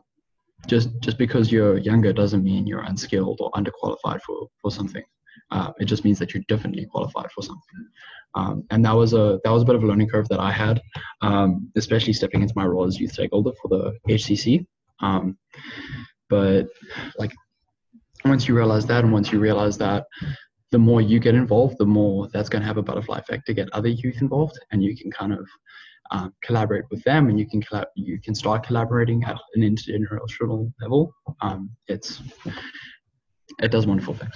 just 0.67 0.91
just 1.01 1.19
because 1.19 1.53
you're 1.53 1.79
younger 1.79 2.13
doesn't 2.13 2.43
mean 2.43 2.67
you're 2.67 2.83
unskilled 2.83 3.39
or 3.41 3.51
underqualified 3.53 4.21
for 4.23 4.49
for 4.61 4.71
something 4.71 5.05
uh, 5.51 5.73
it 5.79 5.87
just 5.87 6.05
means 6.05 6.19
that 6.19 6.35
you're 6.35 6.43
definitely 6.49 6.85
qualified 6.87 7.31
for 7.33 7.43
something 7.43 7.87
um, 8.35 8.65
and 8.71 8.85
that 8.85 8.93
was 8.93 9.15
a 9.15 9.41
that 9.45 9.51
was 9.51 9.63
a 9.63 9.65
bit 9.65 9.75
of 9.75 9.83
a 9.83 9.87
learning 9.87 10.09
curve 10.09 10.29
that 10.29 10.41
I 10.41 10.53
had, 10.53 10.81
um, 11.23 11.71
especially 11.77 12.13
stepping 12.13 12.43
into 12.43 12.55
my 12.57 12.67
role 12.67 12.85
as 12.85 12.99
youth 12.99 13.13
stakeholder 13.13 13.53
for 13.61 13.69
the 13.69 13.99
HCC. 14.09 14.67
Um, 15.01 15.39
but 16.29 16.67
like 17.19 17.33
once 18.25 18.47
you 18.47 18.55
realize 18.55 18.87
that, 18.87 19.05
and 19.05 19.13
once 19.13 19.33
you 19.33 19.41
realize 19.41 19.79
that 19.79 20.07
the 20.71 20.79
more 20.79 21.01
you 21.01 21.19
get 21.19 21.35
involved, 21.35 21.79
the 21.79 21.87
more 21.87 22.29
that's 22.33 22.49
going 22.49 22.61
to 22.61 22.67
have 22.67 22.77
a 22.77 22.83
butterfly 22.83 23.19
effect 23.19 23.47
to 23.47 23.55
get 23.55 23.73
other 23.73 23.89
youth 23.89 24.21
involved, 24.21 24.59
and 24.71 24.83
you 24.83 24.97
can 24.97 25.11
kind 25.11 25.33
of 25.33 25.49
um, 26.11 26.35
collaborate 26.43 26.85
with 26.91 27.03
them, 27.05 27.29
and 27.29 27.39
you 27.39 27.49
can 27.49 27.63
collab- 27.63 27.93
you 27.95 28.21
can 28.21 28.35
start 28.35 28.67
collaborating 28.67 29.23
at 29.25 29.37
an 29.55 29.63
intergenerational 29.63 30.73
level. 30.81 31.13
Um, 31.41 31.71
it's 31.87 32.23
it 33.61 33.71
does 33.71 33.87
wonderful 33.87 34.15
things. 34.15 34.35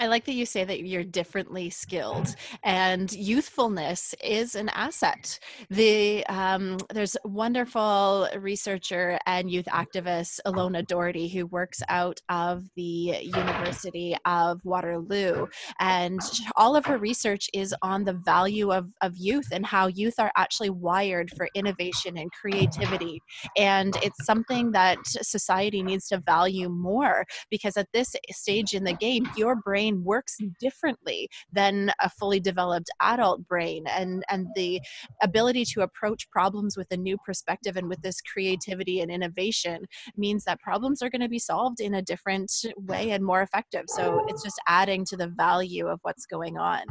I 0.00 0.06
like 0.06 0.24
that 0.24 0.32
you 0.32 0.46
say 0.46 0.64
that 0.64 0.82
you're 0.82 1.04
differently 1.04 1.68
skilled, 1.68 2.34
and 2.64 3.12
youthfulness 3.12 4.14
is 4.24 4.54
an 4.54 4.70
asset. 4.70 5.38
The 5.68 6.26
um, 6.26 6.78
there's 6.88 7.18
wonderful 7.22 8.26
researcher 8.38 9.18
and 9.26 9.50
youth 9.50 9.66
activist 9.66 10.40
Ilona 10.46 10.86
Dougherty 10.86 11.28
who 11.28 11.44
works 11.44 11.82
out 11.90 12.18
of 12.30 12.64
the 12.76 13.18
University 13.20 14.16
of 14.24 14.64
Waterloo, 14.64 15.46
and 15.80 16.20
all 16.56 16.76
of 16.76 16.86
her 16.86 16.96
research 16.96 17.50
is 17.52 17.74
on 17.82 18.04
the 18.04 18.14
value 18.14 18.72
of 18.72 18.88
of 19.02 19.14
youth 19.18 19.48
and 19.52 19.66
how 19.66 19.88
youth 19.88 20.14
are 20.18 20.32
actually 20.34 20.70
wired 20.70 21.30
for 21.36 21.46
innovation 21.54 22.16
and 22.16 22.32
creativity, 22.32 23.20
and 23.58 23.94
it's 24.02 24.24
something 24.24 24.72
that 24.72 24.96
society 25.04 25.82
needs 25.82 26.08
to 26.08 26.22
value 26.24 26.70
more 26.70 27.26
because 27.50 27.76
at 27.76 27.88
this 27.92 28.16
stage 28.30 28.72
in 28.72 28.84
the 28.84 28.94
game, 28.94 29.28
your 29.36 29.56
brain 29.56 29.89
brain 29.90 30.04
works 30.04 30.36
differently 30.60 31.28
than 31.52 31.92
a 32.00 32.10
fully 32.10 32.40
developed 32.40 32.90
adult 33.00 33.46
brain 33.46 33.84
and 33.88 34.22
and 34.28 34.46
the 34.54 34.80
ability 35.22 35.64
to 35.64 35.82
approach 35.82 36.30
problems 36.30 36.76
with 36.76 36.86
a 36.90 36.96
new 36.96 37.16
perspective 37.24 37.76
and 37.76 37.88
with 37.88 38.00
this 38.02 38.20
creativity 38.20 39.00
and 39.00 39.10
innovation 39.10 39.84
means 40.16 40.44
that 40.44 40.60
problems 40.60 41.02
are 41.02 41.10
going 41.10 41.20
to 41.20 41.28
be 41.28 41.38
solved 41.38 41.80
in 41.80 41.94
a 41.94 42.02
different 42.02 42.50
way 42.76 43.10
and 43.10 43.24
more 43.24 43.42
effective. 43.42 43.84
So 43.88 44.24
it's 44.28 44.42
just 44.42 44.60
adding 44.66 45.04
to 45.06 45.16
the 45.16 45.28
value 45.28 45.86
of 45.86 45.98
what's 46.02 46.26
going 46.26 46.58
on. 46.58 46.82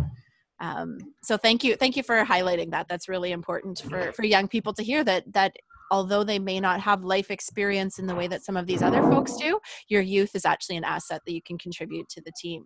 Um, 0.62 0.98
so 1.24 1.38
thank 1.38 1.64
you 1.64 1.76
thank 1.76 1.96
you 1.96 2.04
for 2.04 2.24
highlighting 2.26 2.72
that. 2.72 2.88
That's 2.90 3.08
really 3.08 3.32
important 3.32 3.82
for 3.90 4.12
for 4.14 4.24
young 4.24 4.48
people 4.48 4.74
to 4.74 4.84
hear 4.84 5.04
that 5.06 5.24
that 5.34 5.54
although 5.92 6.24
they 6.24 6.40
may 6.40 6.60
not 6.60 6.80
have 6.80 7.04
life 7.04 7.32
experience 7.32 8.00
in 8.00 8.08
the 8.08 8.16
way 8.16 8.28
that 8.28 8.44
some 8.44 8.58
of 8.58 8.68
these 8.68 8.82
other 8.82 9.02
folks 9.04 9.36
do 9.38 9.60
your 9.88 10.02
youth 10.02 10.36
is 10.36 10.46
actually 10.46 10.78
an 10.78 10.84
asset 10.84 11.22
that 11.26 11.34
you 11.34 11.42
can 11.42 11.58
contribute 11.58 12.08
to 12.10 12.22
the 12.22 12.32
team 12.40 12.64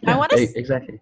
yeah, 0.00 0.14
I 0.14 0.18
want 0.18 0.30
to 0.32 0.58
exactly. 0.58 1.00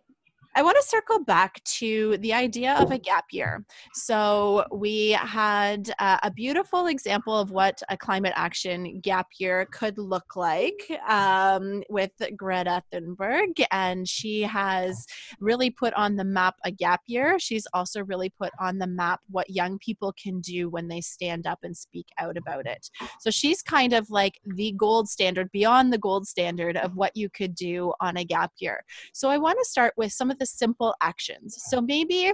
I 0.58 0.62
want 0.62 0.76
to 0.76 0.88
circle 0.88 1.22
back 1.22 1.62
to 1.78 2.18
the 2.18 2.32
idea 2.32 2.74
of 2.80 2.90
a 2.90 2.98
gap 2.98 3.26
year. 3.30 3.64
So, 3.94 4.64
we 4.72 5.10
had 5.12 5.94
uh, 6.00 6.18
a 6.24 6.32
beautiful 6.32 6.86
example 6.88 7.38
of 7.38 7.52
what 7.52 7.80
a 7.90 7.96
climate 7.96 8.32
action 8.34 8.98
gap 8.98 9.28
year 9.38 9.66
could 9.66 9.98
look 9.98 10.34
like 10.34 10.90
um, 11.08 11.84
with 11.88 12.10
Greta 12.36 12.82
Thunberg. 12.92 13.64
And 13.70 14.08
she 14.08 14.42
has 14.42 15.06
really 15.38 15.70
put 15.70 15.94
on 15.94 16.16
the 16.16 16.24
map 16.24 16.56
a 16.64 16.72
gap 16.72 17.02
year. 17.06 17.38
She's 17.38 17.68
also 17.72 18.02
really 18.02 18.28
put 18.28 18.50
on 18.58 18.78
the 18.78 18.88
map 18.88 19.20
what 19.30 19.48
young 19.48 19.78
people 19.78 20.12
can 20.20 20.40
do 20.40 20.68
when 20.68 20.88
they 20.88 21.00
stand 21.00 21.46
up 21.46 21.60
and 21.62 21.76
speak 21.76 22.08
out 22.18 22.36
about 22.36 22.66
it. 22.66 22.90
So, 23.20 23.30
she's 23.30 23.62
kind 23.62 23.92
of 23.92 24.10
like 24.10 24.40
the 24.44 24.74
gold 24.76 25.08
standard, 25.08 25.52
beyond 25.52 25.92
the 25.92 25.98
gold 25.98 26.26
standard 26.26 26.76
of 26.76 26.96
what 26.96 27.16
you 27.16 27.30
could 27.30 27.54
do 27.54 27.92
on 28.00 28.16
a 28.16 28.24
gap 28.24 28.50
year. 28.58 28.82
So, 29.12 29.30
I 29.30 29.38
want 29.38 29.56
to 29.60 29.64
start 29.64 29.94
with 29.96 30.12
some 30.12 30.32
of 30.32 30.38
the 30.40 30.47
simple 30.48 30.94
actions. 31.00 31.56
So 31.68 31.80
maybe 31.80 32.32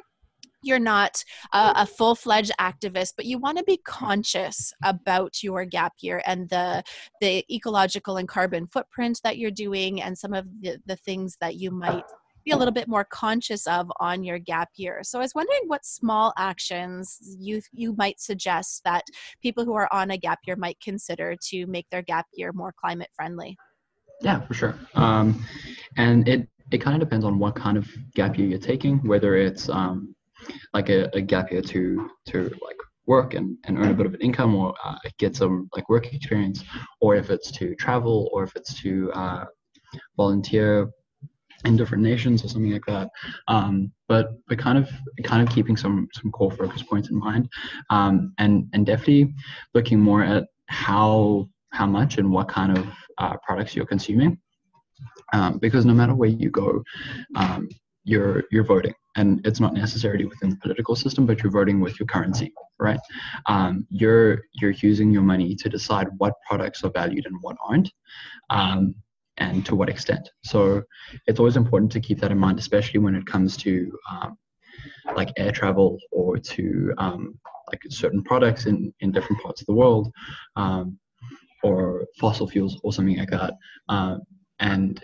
you're 0.63 0.79
not 0.79 1.23
a, 1.53 1.73
a 1.77 1.87
full-fledged 1.87 2.53
activist 2.59 3.13
but 3.17 3.27
you 3.27 3.39
want 3.39 3.59
to 3.59 3.65
be 3.65 3.77
conscious 3.85 4.73
about 4.83 5.43
your 5.43 5.65
gap 5.65 5.93
year 6.01 6.23
and 6.27 6.49
the 6.49 6.83
the 7.21 7.45
ecological 7.55 8.17
and 8.17 8.29
carbon 8.29 8.67
footprint 8.67 9.21
that 9.23 9.37
you're 9.37 9.51
doing 9.51 10.01
and 10.01 10.17
some 10.17 10.33
of 10.33 10.47
the, 10.63 10.79
the 10.87 10.97
things 10.97 11.37
that 11.41 11.57
you 11.57 11.71
might 11.71 12.05
be 12.45 12.51
a 12.51 12.57
little 12.57 12.73
bit 12.73 12.89
more 12.89 13.05
conscious 13.05 13.67
of 13.67 13.91
on 14.01 14.23
your 14.23 14.39
gap 14.39 14.69
year. 14.77 15.01
So 15.03 15.19
I 15.19 15.23
was 15.23 15.35
wondering 15.35 15.63
what 15.67 15.85
small 15.85 16.33
actions 16.37 17.19
you 17.39 17.63
you 17.73 17.95
might 17.97 18.21
suggest 18.21 18.83
that 18.85 19.05
people 19.43 19.65
who 19.65 19.75
are 19.75 19.89
on 19.93 20.11
a 20.11 20.19
gap 20.19 20.41
year 20.47 20.57
might 20.57 20.79
consider 20.81 21.37
to 21.49 21.67
make 21.67 21.89
their 21.91 22.03
gap 22.03 22.27
year 22.35 22.53
more 22.53 22.75
climate 22.79 23.09
friendly. 23.17 23.57
Yeah, 24.21 24.41
for 24.43 24.55
sure. 24.55 24.75
Um, 24.95 25.45
and 25.97 26.29
it 26.29 26.49
it 26.75 26.81
kind 26.81 27.01
of 27.01 27.01
depends 27.01 27.25
on 27.25 27.39
what 27.39 27.55
kind 27.55 27.79
of 27.79 27.89
gap 28.17 28.37
year 28.37 28.49
you're 28.49 28.59
taking, 28.59 28.99
whether 29.07 29.37
it's 29.37 29.69
um, 29.69 30.13
like 30.73 30.89
a, 30.89 31.09
a, 31.15 31.21
gap 31.21 31.53
year 31.53 31.63
to 31.63 32.11
to 32.27 32.43
like 32.67 32.77
work 33.07 33.35
and, 33.35 33.57
and 33.65 33.79
earn 33.79 33.93
a 33.93 33.95
bit 33.95 34.07
of 34.07 34.15
an 34.15 34.21
income 34.21 34.57
or 34.57 34.75
uh, 34.85 34.97
get 35.19 35.37
some 35.37 35.69
like 35.77 35.89
work 35.89 36.13
experience, 36.13 36.65
or 37.01 37.15
if 37.15 37.31
it's 37.31 37.53
to 37.53 37.77
travel, 37.77 38.29
or 38.33 38.43
if 38.43 38.57
it's 38.57 38.75
to 38.83 39.13
uh, 39.13 39.45
volunteer 40.17 40.91
in 41.65 41.77
different 41.77 42.03
nations 42.03 42.45
or 42.45 42.49
something 42.49 42.73
like 42.73 42.87
that. 42.87 43.09
Um, 43.47 43.93
but 44.09 44.31
but 44.49 44.59
kind 44.59 44.77
of 44.77 44.91
kind 45.23 45.47
of 45.47 45.55
keeping 45.55 45.77
some 45.77 46.09
some 46.13 46.33
core 46.33 46.51
focus 46.51 46.83
points 46.83 47.09
in 47.09 47.17
mind, 47.17 47.49
um, 47.91 48.35
and 48.39 48.67
and 48.73 48.85
definitely 48.85 49.33
looking 49.75 50.01
more 50.01 50.25
at 50.25 50.49
how 50.67 51.49
how 51.71 51.87
much 51.87 52.19
and 52.19 52.33
what 52.33 52.49
kind 52.49 52.77
of 52.77 52.85
uh, 53.19 53.37
products 53.47 53.77
you're 53.77 53.87
consuming 53.87 54.41
um, 55.33 55.59
because 55.59 55.85
no 55.85 55.95
matter 55.95 56.15
where 56.15 56.29
you 56.29 56.51
go, 56.51 56.83
um, 57.37 57.69
you're 58.05 58.45
you're 58.51 58.65
voting, 58.65 58.95
and 59.17 59.45
it's 59.47 59.61
not 59.61 59.75
necessarily 59.75 60.25
within 60.27 60.51
the 60.51 60.57
political 60.57 60.95
system, 60.95 61.27
but 61.27 61.43
you're 61.43 61.53
voting 61.53 61.81
with 61.81 61.99
your 61.99 62.07
currency, 62.07 62.53
right? 62.79 63.01
Um, 63.47 63.87
you're 63.91 64.43
you're 64.61 64.73
using 64.73 65.11
your 65.11 65.23
money 65.23 65.55
to 65.57 65.69
decide 65.69 66.09
what 66.19 66.35
products 66.47 66.85
are 66.85 66.91
valued 66.91 67.27
and 67.27 67.37
what 67.41 67.57
aren't, 67.67 67.91
um, 68.51 68.95
and 69.39 69.65
to 69.67 69.75
what 69.75 69.89
extent. 69.89 70.29
So 70.45 70.83
it's 71.27 71.39
always 71.39 71.57
important 71.57 71.91
to 71.93 72.01
keep 72.01 72.21
that 72.21 72.31
in 72.31 72.39
mind, 72.39 72.59
especially 72.59 73.01
when 73.01 73.15
it 73.15 73.27
comes 73.27 73.57
to 73.59 73.91
um, 74.11 74.37
like 75.17 75.33
air 75.37 75.53
travel 75.53 75.99
or 76.13 76.37
to 76.37 76.93
um, 76.99 77.39
like 77.73 77.81
certain 77.89 78.23
products 78.23 78.67
in 78.67 78.93
in 79.01 79.13
different 79.13 79.43
parts 79.43 79.61
of 79.63 79.67
the 79.67 79.75
world. 79.75 80.13
or 81.65 82.05
fossil 82.21 82.47
fuels 82.47 82.79
or 82.85 82.93
something 82.93 83.17
like 83.17 83.31
that. 83.31 83.55
Uh, 83.89 84.17
and 84.61 85.03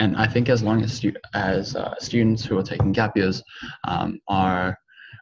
and 0.00 0.16
I 0.16 0.26
think 0.26 0.48
as 0.48 0.62
long 0.62 0.82
as 0.82 0.92
stu- 0.94 1.14
as 1.34 1.76
uh, 1.76 1.94
students 1.98 2.44
who 2.44 2.58
are 2.58 2.62
taking 2.62 2.92
gap 2.92 3.16
years 3.16 3.42
um, 3.86 4.18
are 4.28 4.76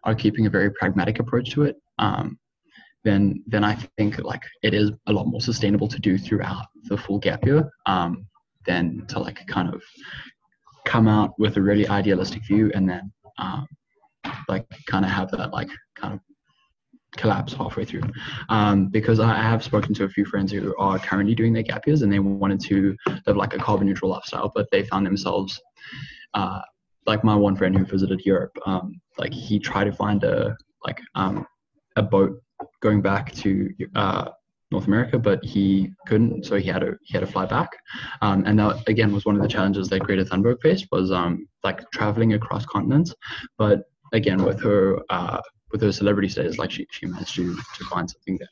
are 0.04 0.14
keeping 0.14 0.46
a 0.46 0.50
very 0.50 0.70
pragmatic 0.70 1.18
approach 1.18 1.50
to 1.50 1.64
it, 1.64 1.76
um, 1.98 2.38
then 3.04 3.42
then 3.46 3.64
I 3.64 3.74
think 3.98 4.18
like 4.18 4.42
it 4.62 4.74
is 4.74 4.90
a 5.06 5.12
lot 5.12 5.26
more 5.26 5.40
sustainable 5.40 5.88
to 5.88 5.98
do 5.98 6.16
throughout 6.16 6.66
the 6.84 6.96
full 6.96 7.18
gap 7.18 7.44
year 7.44 7.70
um, 7.86 8.26
than 8.66 9.06
to 9.08 9.18
like 9.18 9.46
kind 9.46 9.72
of 9.74 9.82
come 10.84 11.08
out 11.08 11.38
with 11.38 11.56
a 11.56 11.62
really 11.62 11.86
idealistic 11.88 12.44
view 12.46 12.70
and 12.74 12.88
then 12.88 13.12
um, 13.38 13.66
like 14.48 14.66
kind 14.86 15.04
of 15.04 15.10
have 15.10 15.30
that 15.30 15.52
like 15.52 15.68
kind 15.96 16.14
of 16.14 16.20
collapse 17.16 17.52
halfway 17.52 17.84
through 17.84 18.02
um, 18.48 18.88
because 18.88 19.20
I 19.20 19.34
have 19.34 19.62
spoken 19.62 19.94
to 19.94 20.04
a 20.04 20.08
few 20.08 20.24
friends 20.24 20.52
who 20.52 20.74
are 20.78 20.98
currently 20.98 21.34
doing 21.34 21.52
their 21.52 21.62
gap 21.62 21.86
years 21.86 22.02
and 22.02 22.12
they 22.12 22.18
wanted 22.18 22.60
to 22.60 22.96
live 23.26 23.36
like 23.36 23.54
a 23.54 23.58
carbon 23.58 23.86
neutral 23.86 24.10
lifestyle, 24.10 24.50
but 24.54 24.66
they 24.72 24.84
found 24.84 25.06
themselves 25.06 25.60
uh, 26.34 26.60
like 27.06 27.24
my 27.24 27.34
one 27.34 27.56
friend 27.56 27.76
who 27.76 27.84
visited 27.84 28.22
Europe. 28.24 28.56
Um, 28.66 29.00
like 29.18 29.32
he 29.32 29.58
tried 29.58 29.84
to 29.84 29.92
find 29.92 30.24
a 30.24 30.56
like 30.84 31.00
um, 31.14 31.46
a 31.96 32.02
boat 32.02 32.40
going 32.80 33.02
back 33.02 33.32
to 33.34 33.70
uh, 33.94 34.30
North 34.70 34.86
America, 34.86 35.18
but 35.18 35.44
he 35.44 35.92
couldn't, 36.06 36.46
so 36.46 36.56
he 36.56 36.68
had 36.68 36.80
to 36.80 36.96
he 37.02 37.12
had 37.12 37.20
to 37.20 37.26
fly 37.26 37.44
back. 37.44 37.70
Um, 38.22 38.44
and 38.46 38.58
that 38.58 38.88
again 38.88 39.12
was 39.12 39.24
one 39.24 39.36
of 39.36 39.42
the 39.42 39.48
challenges 39.48 39.88
that 39.88 40.00
Greta 40.00 40.24
Thunberg 40.24 40.60
faced 40.62 40.86
was 40.90 41.12
um, 41.12 41.46
like 41.62 41.88
traveling 41.92 42.32
across 42.34 42.64
continents. 42.66 43.14
But 43.58 43.82
again, 44.12 44.42
with 44.42 44.60
her 44.62 44.98
uh, 45.10 45.40
with 45.72 45.82
her 45.82 45.92
celebrity 45.92 46.28
status, 46.28 46.58
like 46.58 46.70
she 46.70 46.86
she 46.90 47.06
managed 47.06 47.34
to 47.36 47.56
to 47.56 47.84
find 47.90 48.08
something 48.10 48.38
there. 48.38 48.48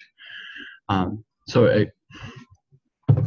Um, 0.88 1.24
so 1.46 1.66
it, 1.66 1.92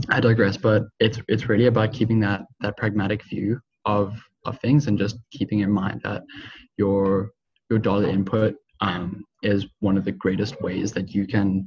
I 0.09 0.19
digress, 0.19 0.57
but 0.57 0.83
it's 0.99 1.19
it's 1.27 1.47
really 1.47 1.67
about 1.67 1.93
keeping 1.93 2.19
that 2.21 2.41
that 2.61 2.77
pragmatic 2.77 3.23
view 3.25 3.59
of 3.85 4.15
of 4.45 4.59
things 4.59 4.87
and 4.87 4.97
just 4.97 5.17
keeping 5.31 5.59
in 5.59 5.71
mind 5.71 6.01
that 6.03 6.23
your 6.77 7.31
your 7.69 7.79
dollar 7.79 8.07
input 8.07 8.55
um, 8.81 9.23
is 9.41 9.65
one 9.79 9.97
of 9.97 10.05
the 10.05 10.11
greatest 10.11 10.61
ways 10.61 10.91
that 10.91 11.13
you 11.13 11.25
can 11.25 11.65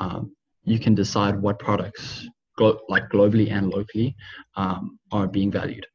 um, 0.00 0.32
you 0.64 0.78
can 0.78 0.94
decide 0.94 1.40
what 1.40 1.58
products, 1.58 2.26
glo- 2.56 2.80
like 2.88 3.08
globally 3.10 3.50
and 3.50 3.70
locally, 3.70 4.16
um, 4.56 4.98
are 5.10 5.26
being 5.26 5.50
valued. 5.50 5.86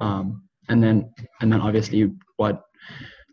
Um, 0.00 0.42
and 0.68 0.82
then, 0.82 1.12
and 1.40 1.52
then 1.52 1.60
obviously, 1.60 2.12
what 2.36 2.62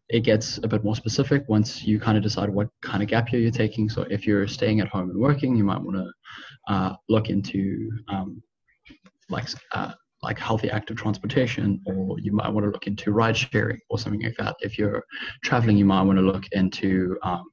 it 0.09 0.21
gets 0.21 0.59
a 0.59 0.67
bit 0.67 0.83
more 0.83 0.95
specific 0.95 1.43
once 1.47 1.83
you 1.83 1.99
kind 1.99 2.17
of 2.17 2.23
decide 2.23 2.49
what 2.49 2.67
kind 2.81 3.01
of 3.01 3.09
gap 3.09 3.31
year 3.31 3.41
you're 3.41 3.51
taking. 3.51 3.89
So 3.89 4.03
if 4.03 4.27
you're 4.27 4.47
staying 4.47 4.79
at 4.79 4.87
home 4.87 5.09
and 5.09 5.19
working, 5.19 5.55
you 5.55 5.63
might 5.63 5.81
want 5.81 5.97
to 5.97 6.73
uh, 6.73 6.95
look 7.09 7.29
into 7.29 7.89
um, 8.07 8.41
like 9.29 9.47
uh, 9.73 9.93
like 10.21 10.37
healthy 10.39 10.69
active 10.69 10.97
transportation, 10.97 11.81
or 11.85 12.19
you 12.19 12.31
might 12.31 12.49
want 12.49 12.65
to 12.65 12.71
look 12.71 12.87
into 12.87 13.11
ride 13.11 13.37
sharing 13.37 13.79
or 13.89 13.97
something 13.97 14.21
like 14.21 14.35
that. 14.37 14.55
If 14.59 14.77
you're 14.77 15.03
traveling, 15.43 15.77
you 15.77 15.85
might 15.85 16.03
want 16.03 16.17
to 16.19 16.23
look 16.23 16.45
into 16.51 17.17
um, 17.23 17.45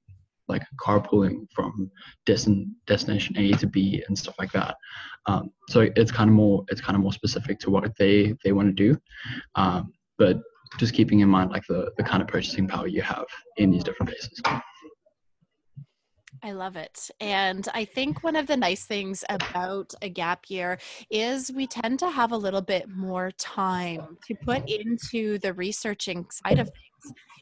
like 0.49 0.63
carpooling 0.81 1.47
from 1.55 1.91
destin- 2.27 2.75
destination 2.87 3.37
A 3.39 3.53
to 3.53 3.67
B 3.67 4.03
and 4.09 4.19
stuff 4.19 4.35
like 4.39 4.53
that. 4.53 4.77
Um, 5.27 5.51
so 5.69 5.89
it's 5.97 6.13
kind 6.13 6.29
of 6.29 6.35
more 6.35 6.65
it's 6.69 6.81
kind 6.81 6.97
of 6.97 7.03
more 7.03 7.13
specific 7.13 7.59
to 7.61 7.71
what 7.71 7.91
they 7.99 8.35
they 8.45 8.53
want 8.53 8.69
to 8.69 8.73
do, 8.75 8.99
um, 9.55 9.93
but 10.19 10.39
just 10.79 10.95
keeping 10.95 11.21
in 11.21 11.29
mind 11.29 11.51
like 11.51 11.67
the 11.67 11.93
the 11.97 12.03
kind 12.03 12.23
of 12.23 12.29
purchasing 12.29 12.67
power 12.67 12.87
you 12.87 13.03
have 13.03 13.27
in 13.57 13.71
these 13.71 13.85
different 13.85 14.11
places. 14.11 14.41
I 16.45 16.53
love 16.53 16.77
it. 16.77 17.09
And 17.21 17.69
I 17.73 17.85
think 17.85 18.25
one 18.25 18.35
of 18.35 18.49
the 18.49 18.57
nice 18.57 18.85
things 18.85 19.25
about 19.29 19.95
a 20.03 20.09
gap 20.09 20.47
year 20.49 20.79
is 21.09 21.53
we 21.53 21.69
tend 21.69 22.01
to 22.01 22.11
have 22.11 22.33
a 22.33 22.37
little 22.37 22.63
bit 22.63 22.89
more 22.89 23.31
time 23.33 24.19
to 24.27 24.35
put 24.35 24.69
into 24.69 25.39
the 25.39 25.53
researching 25.53 26.27
side 26.31 26.59
of 26.59 26.67
things 26.67 26.92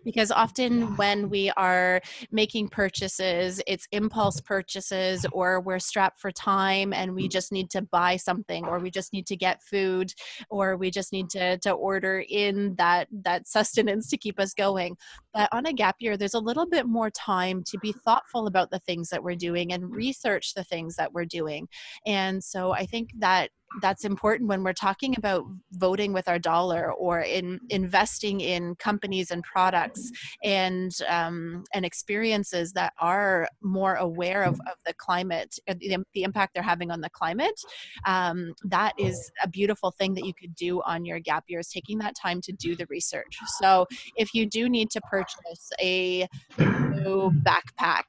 because 0.05 0.31
often 0.31 0.97
when 0.97 1.29
we 1.29 1.51
are 1.57 2.01
making 2.31 2.69
purchases, 2.69 3.61
it's 3.67 3.87
impulse 3.93 4.41
purchases 4.41 5.27
or 5.33 5.61
we're 5.61 5.79
strapped 5.79 6.21
for 6.21 6.31
time 6.31 6.93
and 6.93 7.15
we 7.15 7.29
just 7.29 7.53
need 7.53 7.71
to 7.71 7.83
buy 7.83 8.17
something 8.17 8.67
or 8.67 8.79
we 8.79 8.91
just 8.91 9.13
need 9.13 9.27
to 9.27 9.37
get 9.37 9.63
food 9.63 10.13
or 10.49 10.77
we 10.77 10.91
just 10.91 11.13
need 11.13 11.29
to, 11.31 11.59
to 11.59 11.71
order 11.71 12.25
in 12.29 12.75
that, 12.77 13.09
that 13.13 13.47
sustenance 13.47 14.09
to 14.09 14.17
keep 14.17 14.39
us 14.41 14.55
going. 14.55 14.97
But 15.35 15.49
on 15.53 15.67
a 15.67 15.73
gap 15.73 15.97
year, 16.01 16.17
there's 16.17 16.35
a 16.35 16.41
little 16.41 16.67
bit 16.67 16.87
more 16.87 17.11
time 17.11 17.63
to 17.65 17.79
be 17.79 17.93
thoughtful 17.93 18.47
about 18.47 18.71
the 18.71 18.79
things 18.81 19.11
that 19.11 19.23
we're 19.23 19.37
doing 19.37 19.73
and 19.73 19.95
research 19.95 20.55
the 20.55 20.65
things 20.65 20.97
that 20.97 21.13
we're 21.13 21.25
doing. 21.25 21.69
And 22.07 22.43
so 22.43 22.73
I 22.73 22.87
think 22.87 23.11
that 23.19 23.51
that's 23.81 24.05
important 24.05 24.49
when 24.49 24.65
we're 24.65 24.73
talking 24.73 25.15
about 25.17 25.45
voting 25.73 26.13
with 26.13 26.29
our 26.29 26.39
dollar 26.39 26.93
or 26.93 27.21
in 27.21 27.61
investing 27.71 28.41
in 28.41 28.75
companies 28.77 29.31
and 29.31 29.43
products 29.45 30.11
and 30.43 30.93
um, 31.09 31.65
and 31.75 31.85
experiences 31.85 32.73
that 32.73 32.93
are 32.99 33.49
more 33.63 33.95
aware 33.97 34.43
of, 34.43 34.55
of 34.61 34.77
the 34.87 34.95
climate 34.95 35.59
uh, 35.69 35.75
the, 35.79 35.99
the 36.15 36.23
impact 36.23 36.55
they're 36.55 36.63
having 36.63 36.91
on 36.91 37.01
the 37.01 37.11
climate 37.11 37.61
um, 38.07 38.53
that 38.65 38.93
is 38.99 39.31
a 39.43 39.49
beautiful 39.49 39.91
thing 39.91 40.15
that 40.15 40.25
you 40.25 40.35
could 40.35 40.55
do 40.55 40.83
on 40.83 41.05
your 41.05 41.21
gap 41.21 41.45
years 41.49 41.69
taking 41.69 41.99
that 41.99 42.15
time 42.21 42.41
to 42.41 42.53
do 42.53 42.77
the 42.77 42.87
research. 42.89 43.37
So 43.61 43.87
if 44.17 44.35
you 44.35 44.47
do 44.47 44.69
need 44.69 44.91
to 44.91 45.01
purchase 45.03 45.71
a 45.81 46.27
new 46.59 47.33
backpack 47.43 48.05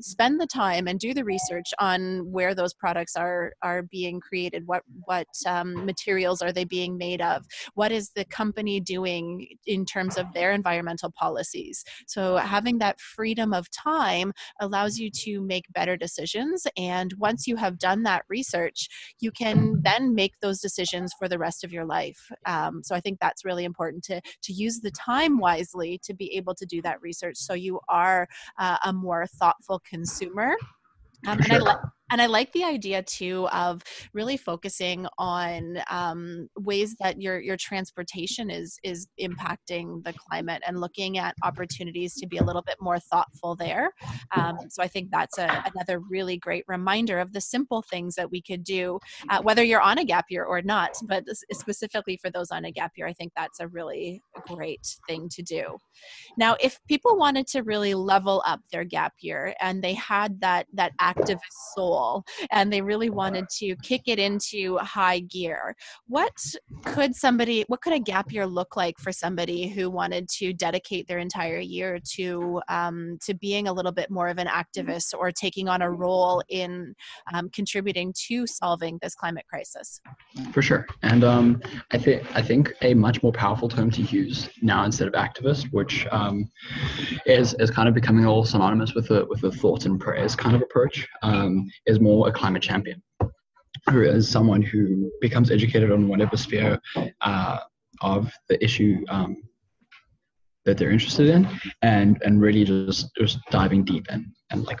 spend 0.00 0.40
the 0.40 0.46
time 0.46 0.86
and 0.86 0.98
do 1.00 1.14
the 1.14 1.24
research 1.24 1.72
on 1.78 2.30
where 2.30 2.54
those 2.54 2.74
products 2.74 3.16
are 3.16 3.52
are 3.62 3.82
being 3.82 4.20
created 4.20 4.66
what 4.66 4.82
what 5.06 5.26
um, 5.46 5.86
materials 5.86 6.42
are 6.42 6.52
they 6.52 6.64
being 6.64 6.96
made 6.96 7.20
of? 7.20 7.46
What 7.74 7.92
is 7.92 8.10
the 8.10 8.24
company 8.24 8.80
doing 8.80 9.48
in 9.66 9.84
terms 9.84 10.16
of 10.16 10.32
their 10.32 10.52
environmental 10.52 11.10
policies? 11.10 11.84
So 12.06 12.36
having 12.36 12.78
that 12.78 13.00
freedom 13.00 13.52
of 13.52 13.70
time 13.70 14.32
allows 14.60 14.98
you 14.98 15.10
to 15.10 15.40
make 15.40 15.64
better 15.72 15.96
decisions 15.96 16.66
and 16.76 17.12
once 17.18 17.46
you 17.46 17.56
have 17.56 17.78
done 17.78 18.02
that 18.02 18.24
research 18.28 18.88
you 19.20 19.30
can 19.30 19.80
then 19.82 20.14
make 20.14 20.32
those 20.40 20.60
decisions 20.60 21.12
for 21.18 21.28
the 21.28 21.38
rest 21.38 21.64
of 21.64 21.72
your 21.72 21.84
life. 21.84 22.30
Um, 22.44 22.82
so 22.82 22.94
i 22.94 23.00
think 23.00 23.18
that's 23.20 23.44
really 23.44 23.64
important 23.64 24.04
to 24.04 24.20
to 24.42 24.52
use 24.52 24.80
the 24.80 24.90
time 24.90 25.38
wisely 25.38 25.98
to 26.02 26.14
be 26.14 26.34
able 26.36 26.54
to 26.54 26.66
do 26.66 26.82
that 26.82 27.00
research 27.00 27.36
so 27.36 27.54
you 27.54 27.80
are 27.88 28.28
uh, 28.58 28.76
a 28.84 28.92
more 28.92 29.26
thoughtful 29.26 29.80
consumer. 29.88 30.56
Um, 31.26 31.38
and 31.38 31.46
sure. 31.46 31.68
I, 31.68 32.05
and 32.10 32.22
I 32.22 32.26
like 32.26 32.52
the 32.52 32.64
idea 32.64 33.02
too 33.02 33.48
of 33.48 33.82
really 34.12 34.36
focusing 34.36 35.06
on 35.18 35.78
um, 35.90 36.48
ways 36.56 36.94
that 37.00 37.20
your 37.20 37.40
your 37.40 37.56
transportation 37.56 38.50
is 38.50 38.78
is 38.82 39.08
impacting 39.20 40.04
the 40.04 40.12
climate 40.12 40.62
and 40.66 40.80
looking 40.80 41.18
at 41.18 41.34
opportunities 41.42 42.14
to 42.14 42.26
be 42.26 42.38
a 42.38 42.44
little 42.44 42.62
bit 42.62 42.76
more 42.80 42.98
thoughtful 42.98 43.56
there. 43.56 43.90
Um, 44.34 44.56
so 44.68 44.82
I 44.82 44.88
think 44.88 45.10
that's 45.10 45.38
a, 45.38 45.64
another 45.74 45.98
really 45.98 46.36
great 46.36 46.64
reminder 46.68 47.18
of 47.18 47.32
the 47.32 47.40
simple 47.40 47.82
things 47.82 48.14
that 48.14 48.30
we 48.30 48.40
could 48.40 48.62
do, 48.62 48.98
uh, 49.28 49.42
whether 49.42 49.64
you're 49.64 49.80
on 49.80 49.98
a 49.98 50.04
gap 50.04 50.26
year 50.28 50.44
or 50.44 50.62
not. 50.62 50.96
But 51.04 51.24
specifically 51.52 52.18
for 52.22 52.30
those 52.30 52.50
on 52.50 52.64
a 52.64 52.72
gap 52.72 52.92
year, 52.96 53.06
I 53.06 53.12
think 53.12 53.32
that's 53.36 53.60
a 53.60 53.68
really 53.68 54.22
great 54.46 54.86
thing 55.08 55.28
to 55.30 55.42
do. 55.42 55.76
Now, 56.38 56.56
if 56.60 56.78
people 56.86 57.16
wanted 57.16 57.46
to 57.48 57.62
really 57.62 57.94
level 57.94 58.42
up 58.46 58.60
their 58.70 58.84
gap 58.84 59.14
year 59.20 59.54
and 59.60 59.82
they 59.82 59.94
had 59.94 60.40
that 60.40 60.66
that 60.74 60.92
activist 61.00 61.40
soul 61.74 61.95
and 62.50 62.72
they 62.72 62.80
really 62.80 63.10
wanted 63.10 63.48
to 63.58 63.76
kick 63.76 64.02
it 64.06 64.18
into 64.18 64.76
high 64.78 65.20
gear. 65.20 65.74
What 66.06 66.36
could 66.84 67.14
somebody, 67.14 67.64
what 67.68 67.80
could 67.80 67.92
a 67.92 67.98
gap 67.98 68.32
year 68.32 68.46
look 68.46 68.76
like 68.76 68.98
for 68.98 69.12
somebody 69.12 69.68
who 69.68 69.90
wanted 69.90 70.28
to 70.38 70.52
dedicate 70.52 71.08
their 71.08 71.18
entire 71.18 71.58
year 71.58 71.98
to 72.14 72.60
um, 72.68 73.18
to 73.24 73.34
being 73.34 73.68
a 73.68 73.72
little 73.72 73.92
bit 73.92 74.10
more 74.10 74.28
of 74.28 74.38
an 74.38 74.46
activist 74.46 75.14
or 75.18 75.30
taking 75.32 75.68
on 75.68 75.82
a 75.82 75.90
role 75.90 76.42
in 76.48 76.94
um, 77.32 77.48
contributing 77.50 78.12
to 78.26 78.46
solving 78.46 78.98
this 79.02 79.14
climate 79.14 79.46
crisis? 79.48 80.00
For 80.52 80.62
sure, 80.62 80.86
and 81.02 81.24
um, 81.24 81.62
I 81.92 81.98
think 81.98 82.24
I 82.34 82.42
think 82.42 82.72
a 82.82 82.94
much 82.94 83.22
more 83.22 83.32
powerful 83.32 83.68
term 83.68 83.90
to 83.92 84.02
use 84.02 84.48
now 84.62 84.84
instead 84.84 85.08
of 85.08 85.14
activist, 85.14 85.72
which 85.72 86.06
um, 86.10 86.50
is 87.26 87.54
is 87.54 87.70
kind 87.70 87.88
of 87.88 87.94
becoming 87.94 88.26
all 88.26 88.44
synonymous 88.44 88.94
with 88.94 89.08
the 89.08 89.26
with 89.28 89.40
the 89.40 89.52
thoughts 89.52 89.86
and 89.86 90.00
prayers 90.00 90.36
kind 90.36 90.54
of 90.56 90.62
approach, 90.62 91.06
um, 91.22 91.70
is 91.86 92.00
more 92.00 92.28
a 92.28 92.32
climate 92.32 92.62
champion, 92.62 93.02
who 93.90 94.02
is 94.02 94.28
someone 94.28 94.62
who 94.62 95.10
becomes 95.20 95.50
educated 95.50 95.90
on 95.92 96.08
whatever 96.08 96.36
sphere 96.36 96.78
uh, 97.20 97.58
of 98.00 98.32
the 98.48 98.62
issue 98.62 99.04
um, 99.08 99.36
that 100.64 100.76
they're 100.76 100.90
interested 100.90 101.28
in, 101.28 101.48
and 101.82 102.20
and 102.24 102.40
really 102.40 102.64
just 102.64 103.14
just 103.16 103.38
diving 103.50 103.84
deep 103.84 104.06
and 104.10 104.26
and 104.50 104.64
like 104.66 104.80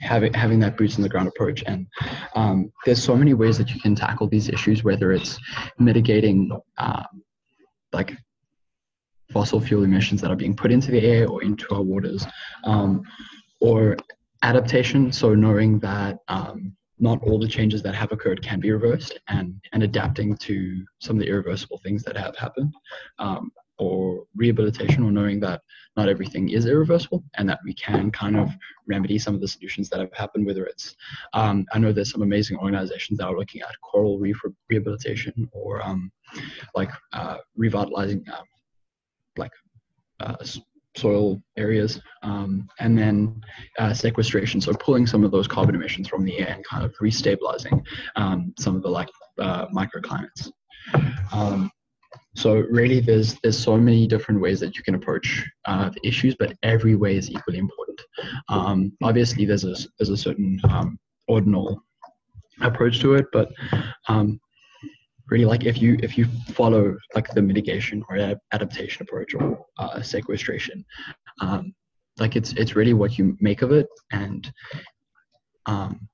having 0.00 0.32
having 0.34 0.60
that 0.60 0.76
boots 0.76 0.96
on 0.96 1.02
the 1.02 1.08
ground 1.08 1.28
approach. 1.28 1.62
And 1.66 1.86
um, 2.34 2.70
there's 2.84 3.02
so 3.02 3.16
many 3.16 3.34
ways 3.34 3.56
that 3.58 3.70
you 3.70 3.80
can 3.80 3.94
tackle 3.94 4.28
these 4.28 4.48
issues, 4.48 4.84
whether 4.84 5.12
it's 5.12 5.38
mitigating 5.78 6.50
uh, 6.78 7.04
like 7.92 8.12
fossil 9.32 9.60
fuel 9.60 9.84
emissions 9.84 10.20
that 10.20 10.30
are 10.30 10.36
being 10.36 10.54
put 10.54 10.70
into 10.70 10.90
the 10.90 11.00
air 11.00 11.26
or 11.26 11.42
into 11.42 11.66
our 11.74 11.82
waters, 11.82 12.26
um, 12.64 13.02
or 13.60 13.96
adaptation. 14.42 15.12
So 15.12 15.34
knowing 15.34 15.78
that 15.80 16.18
um, 16.28 16.76
not 16.98 17.22
all 17.24 17.38
the 17.38 17.48
changes 17.48 17.82
that 17.82 17.94
have 17.94 18.12
occurred 18.12 18.42
can 18.42 18.60
be 18.60 18.70
reversed 18.70 19.18
and, 19.28 19.60
and 19.72 19.82
adapting 19.82 20.36
to 20.36 20.84
some 21.00 21.16
of 21.16 21.20
the 21.20 21.28
irreversible 21.28 21.80
things 21.82 22.02
that 22.04 22.16
have 22.16 22.36
happened. 22.36 22.72
Um, 23.18 23.50
or 23.78 24.24
rehabilitation 24.36 25.02
or 25.02 25.10
knowing 25.10 25.40
that 25.40 25.60
not 25.96 26.08
everything 26.08 26.50
is 26.50 26.66
irreversible 26.66 27.24
and 27.36 27.48
that 27.48 27.58
we 27.64 27.74
can 27.74 28.10
kind 28.10 28.36
of 28.36 28.50
remedy 28.86 29.18
some 29.18 29.34
of 29.34 29.40
the 29.40 29.48
solutions 29.48 29.88
that 29.88 29.98
have 29.98 30.12
happened 30.12 30.46
whether 30.46 30.64
it's 30.66 30.94
um, 31.32 31.64
i 31.72 31.78
know 31.78 31.92
there's 31.92 32.12
some 32.12 32.22
amazing 32.22 32.56
organizations 32.58 33.18
that 33.18 33.26
are 33.26 33.36
looking 33.36 33.60
at 33.62 33.80
coral 33.82 34.18
reef 34.18 34.40
rehabilitation 34.68 35.48
or 35.52 35.82
um, 35.82 36.12
like 36.74 36.90
uh, 37.12 37.38
revitalizing 37.56 38.24
um, 38.32 38.44
like 39.36 39.52
uh, 40.20 40.36
soil 40.96 41.42
areas, 41.56 42.00
um, 42.22 42.68
and 42.80 42.98
then 42.98 43.40
uh, 43.78 43.94
sequestration, 43.94 44.60
so 44.60 44.72
pulling 44.74 45.06
some 45.06 45.24
of 45.24 45.30
those 45.30 45.48
carbon 45.48 45.74
emissions 45.74 46.08
from 46.08 46.24
the 46.24 46.38
air 46.38 46.48
and 46.54 46.64
kind 46.64 46.84
of 46.84 46.94
restabilizing 46.98 47.82
um, 48.16 48.52
some 48.58 48.76
of 48.76 48.82
the 48.82 48.88
like 48.88 49.08
uh, 49.38 49.66
microclimates. 49.68 50.50
Um, 51.32 51.70
so 52.34 52.54
really, 52.70 53.00
there's 53.00 53.36
there's 53.42 53.58
so 53.58 53.76
many 53.76 54.06
different 54.06 54.40
ways 54.40 54.60
that 54.60 54.76
you 54.76 54.82
can 54.82 54.94
approach 54.94 55.44
uh, 55.66 55.90
the 55.90 56.06
issues, 56.06 56.34
but 56.38 56.56
every 56.62 56.94
way 56.94 57.16
is 57.16 57.30
equally 57.30 57.58
important. 57.58 58.00
Um, 58.48 58.92
obviously, 59.02 59.44
there's 59.44 59.64
a 59.64 59.74
there's 59.98 60.10
a 60.10 60.16
certain 60.16 60.60
um, 60.64 60.98
ordinal 61.28 61.82
approach 62.60 63.00
to 63.00 63.14
it, 63.14 63.26
but 63.32 63.50
um, 64.08 64.40
really 65.32 65.46
like 65.46 65.64
if 65.64 65.80
you 65.80 65.98
if 66.02 66.18
you 66.18 66.26
follow 66.58 66.96
like 67.14 67.28
the 67.30 67.42
mitigation 67.42 68.04
or 68.08 68.36
adaptation 68.52 69.02
approach 69.02 69.34
or 69.34 69.64
uh, 69.78 70.02
sequestration, 70.02 70.84
um, 71.40 71.74
like 72.18 72.36
it's 72.36 72.52
it's 72.52 72.76
really 72.76 72.94
what 72.94 73.18
you 73.18 73.36
make 73.40 73.62
of 73.62 73.72
it. 73.72 73.88
And 74.12 74.52
um, 75.66 76.08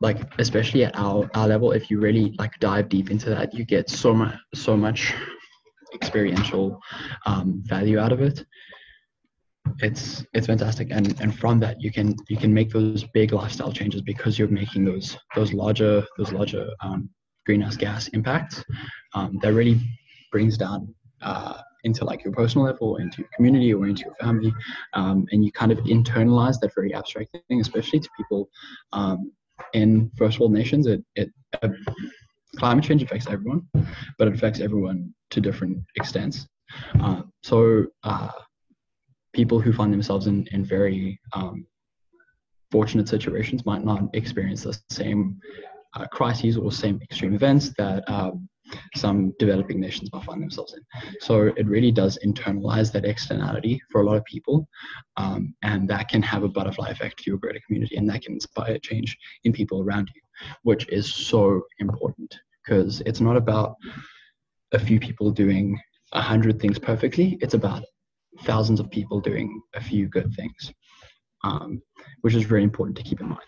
like 0.00 0.20
especially 0.38 0.84
at 0.84 0.96
our, 0.98 1.30
our 1.34 1.48
level 1.48 1.72
if 1.72 1.90
you 1.90 2.00
really 2.00 2.34
like 2.38 2.52
dive 2.60 2.88
deep 2.88 3.10
into 3.10 3.30
that 3.30 3.54
you 3.54 3.64
get 3.64 3.88
so 3.88 4.12
much 4.12 4.36
so 4.54 4.76
much 4.76 5.14
experiential 5.94 6.78
um, 7.26 7.62
value 7.64 7.98
out 7.98 8.12
of 8.12 8.20
it 8.20 8.44
it's 9.80 10.24
it's 10.32 10.46
fantastic. 10.46 10.88
And 10.90 11.18
and 11.20 11.36
from 11.36 11.60
that 11.60 11.80
you 11.80 11.90
can 11.90 12.14
you 12.28 12.36
can 12.36 12.52
make 12.52 12.70
those 12.70 13.04
big 13.04 13.32
lifestyle 13.32 13.72
changes 13.72 14.02
because 14.02 14.38
you're 14.38 14.48
making 14.48 14.84
those 14.84 15.16
those 15.34 15.52
larger 15.52 16.04
those 16.18 16.32
larger 16.32 16.68
um, 16.80 17.10
greenhouse 17.46 17.76
gas 17.76 18.08
impacts 18.08 18.64
um, 19.14 19.38
that 19.42 19.52
really 19.52 19.80
brings 20.30 20.56
down 20.56 20.94
uh, 21.22 21.58
into 21.84 22.04
like 22.04 22.24
your 22.24 22.32
personal 22.32 22.66
level 22.66 22.96
into 22.96 23.18
your 23.18 23.28
community 23.34 23.72
or 23.72 23.86
into 23.86 24.04
your 24.04 24.14
family. 24.16 24.52
Um, 24.94 25.26
and 25.32 25.44
you 25.44 25.52
kind 25.52 25.72
of 25.72 25.78
internalize 25.78 26.58
that 26.60 26.74
very 26.74 26.94
abstract 26.94 27.36
thing 27.48 27.60
especially 27.60 28.00
to 28.00 28.08
people 28.16 28.48
um, 28.92 29.32
in 29.72 30.10
first 30.16 30.40
world 30.40 30.52
nations. 30.52 30.86
It, 30.86 31.04
it 31.16 31.30
uh, 31.62 31.68
climate 32.56 32.84
change 32.84 33.02
affects 33.02 33.26
everyone 33.28 33.66
but 34.18 34.28
it 34.28 34.34
affects 34.34 34.60
everyone 34.60 35.12
to 35.30 35.40
different 35.40 35.78
extents. 35.96 36.46
Uh, 37.00 37.22
so 37.42 37.86
uh, 38.04 38.30
people 39.34 39.60
who 39.60 39.72
find 39.72 39.92
themselves 39.92 40.26
in, 40.26 40.46
in 40.52 40.64
very 40.64 41.20
um, 41.34 41.66
fortunate 42.70 43.08
situations 43.08 43.66
might 43.66 43.84
not 43.84 44.02
experience 44.14 44.62
the 44.62 44.78
same 44.90 45.38
uh, 45.94 46.06
crises 46.06 46.56
or 46.56 46.72
same 46.72 47.00
extreme 47.02 47.34
events 47.34 47.72
that 47.78 48.08
um, 48.08 48.48
some 48.96 49.32
developing 49.38 49.78
nations 49.78 50.10
might 50.12 50.24
find 50.24 50.42
themselves 50.42 50.74
in. 50.74 50.80
So 51.20 51.52
it 51.56 51.66
really 51.66 51.92
does 51.92 52.18
internalize 52.24 52.90
that 52.92 53.04
externality 53.04 53.80
for 53.90 54.00
a 54.00 54.04
lot 54.04 54.16
of 54.16 54.24
people, 54.24 54.66
um, 55.16 55.54
and 55.62 55.88
that 55.88 56.08
can 56.08 56.22
have 56.22 56.42
a 56.42 56.48
butterfly 56.48 56.88
effect 56.88 57.18
to 57.18 57.30
your 57.30 57.38
greater 57.38 57.60
community, 57.66 57.96
and 57.96 58.08
that 58.08 58.22
can 58.22 58.34
inspire 58.34 58.78
change 58.78 59.16
in 59.44 59.52
people 59.52 59.82
around 59.82 60.10
you, 60.14 60.20
which 60.62 60.88
is 60.88 61.12
so 61.12 61.62
important 61.78 62.34
because 62.64 63.02
it's 63.02 63.20
not 63.20 63.36
about 63.36 63.76
a 64.72 64.78
few 64.78 64.98
people 64.98 65.30
doing 65.30 65.78
a 66.12 66.20
hundred 66.20 66.60
things 66.60 66.78
perfectly. 66.78 67.38
It's 67.40 67.54
about 67.54 67.84
thousands 68.42 68.80
of 68.80 68.90
people 68.90 69.20
doing 69.20 69.60
a 69.74 69.80
few 69.80 70.08
good 70.08 70.32
things, 70.34 70.72
um, 71.42 71.80
which 72.22 72.34
is 72.34 72.44
very 72.44 72.62
important 72.62 72.96
to 72.96 73.02
keep 73.02 73.20
in 73.20 73.28
mind. 73.28 73.40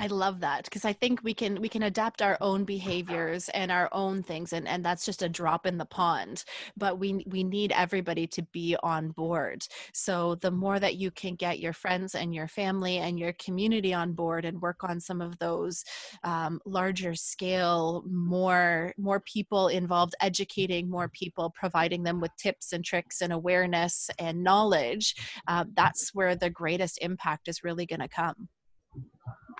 I 0.00 0.06
love 0.06 0.40
that 0.40 0.64
because 0.64 0.84
I 0.84 0.92
think 0.92 1.24
we 1.24 1.34
can 1.34 1.60
we 1.60 1.68
can 1.68 1.82
adapt 1.82 2.22
our 2.22 2.38
own 2.40 2.64
behaviors 2.64 3.48
and 3.48 3.72
our 3.72 3.88
own 3.92 4.22
things 4.22 4.52
and 4.52 4.68
and 4.68 4.84
that's 4.84 5.04
just 5.04 5.22
a 5.22 5.28
drop 5.28 5.66
in 5.66 5.76
the 5.76 5.84
pond 5.84 6.44
but 6.76 6.98
we 7.00 7.24
we 7.26 7.42
need 7.42 7.72
everybody 7.72 8.26
to 8.28 8.42
be 8.52 8.76
on 8.82 9.10
board. 9.10 9.66
So 9.92 10.36
the 10.36 10.50
more 10.52 10.78
that 10.78 10.96
you 10.96 11.10
can 11.10 11.34
get 11.34 11.58
your 11.58 11.72
friends 11.72 12.14
and 12.14 12.34
your 12.34 12.46
family 12.46 12.98
and 12.98 13.18
your 13.18 13.32
community 13.34 13.92
on 13.92 14.12
board 14.12 14.44
and 14.44 14.60
work 14.62 14.84
on 14.84 15.00
some 15.00 15.20
of 15.20 15.38
those 15.38 15.84
um, 16.22 16.60
larger 16.64 17.14
scale 17.14 18.04
more 18.08 18.94
more 18.98 19.20
people 19.20 19.68
involved 19.68 20.14
educating 20.20 20.88
more 20.88 21.08
people 21.08 21.50
providing 21.50 22.04
them 22.04 22.20
with 22.20 22.30
tips 22.36 22.72
and 22.72 22.84
tricks 22.84 23.20
and 23.20 23.32
awareness 23.32 24.10
and 24.18 24.42
knowledge 24.42 25.14
uh, 25.48 25.64
that's 25.74 26.14
where 26.14 26.36
the 26.36 26.50
greatest 26.50 26.98
impact 27.02 27.48
is 27.48 27.64
really 27.64 27.86
going 27.86 28.00
to 28.00 28.08
come 28.08 28.48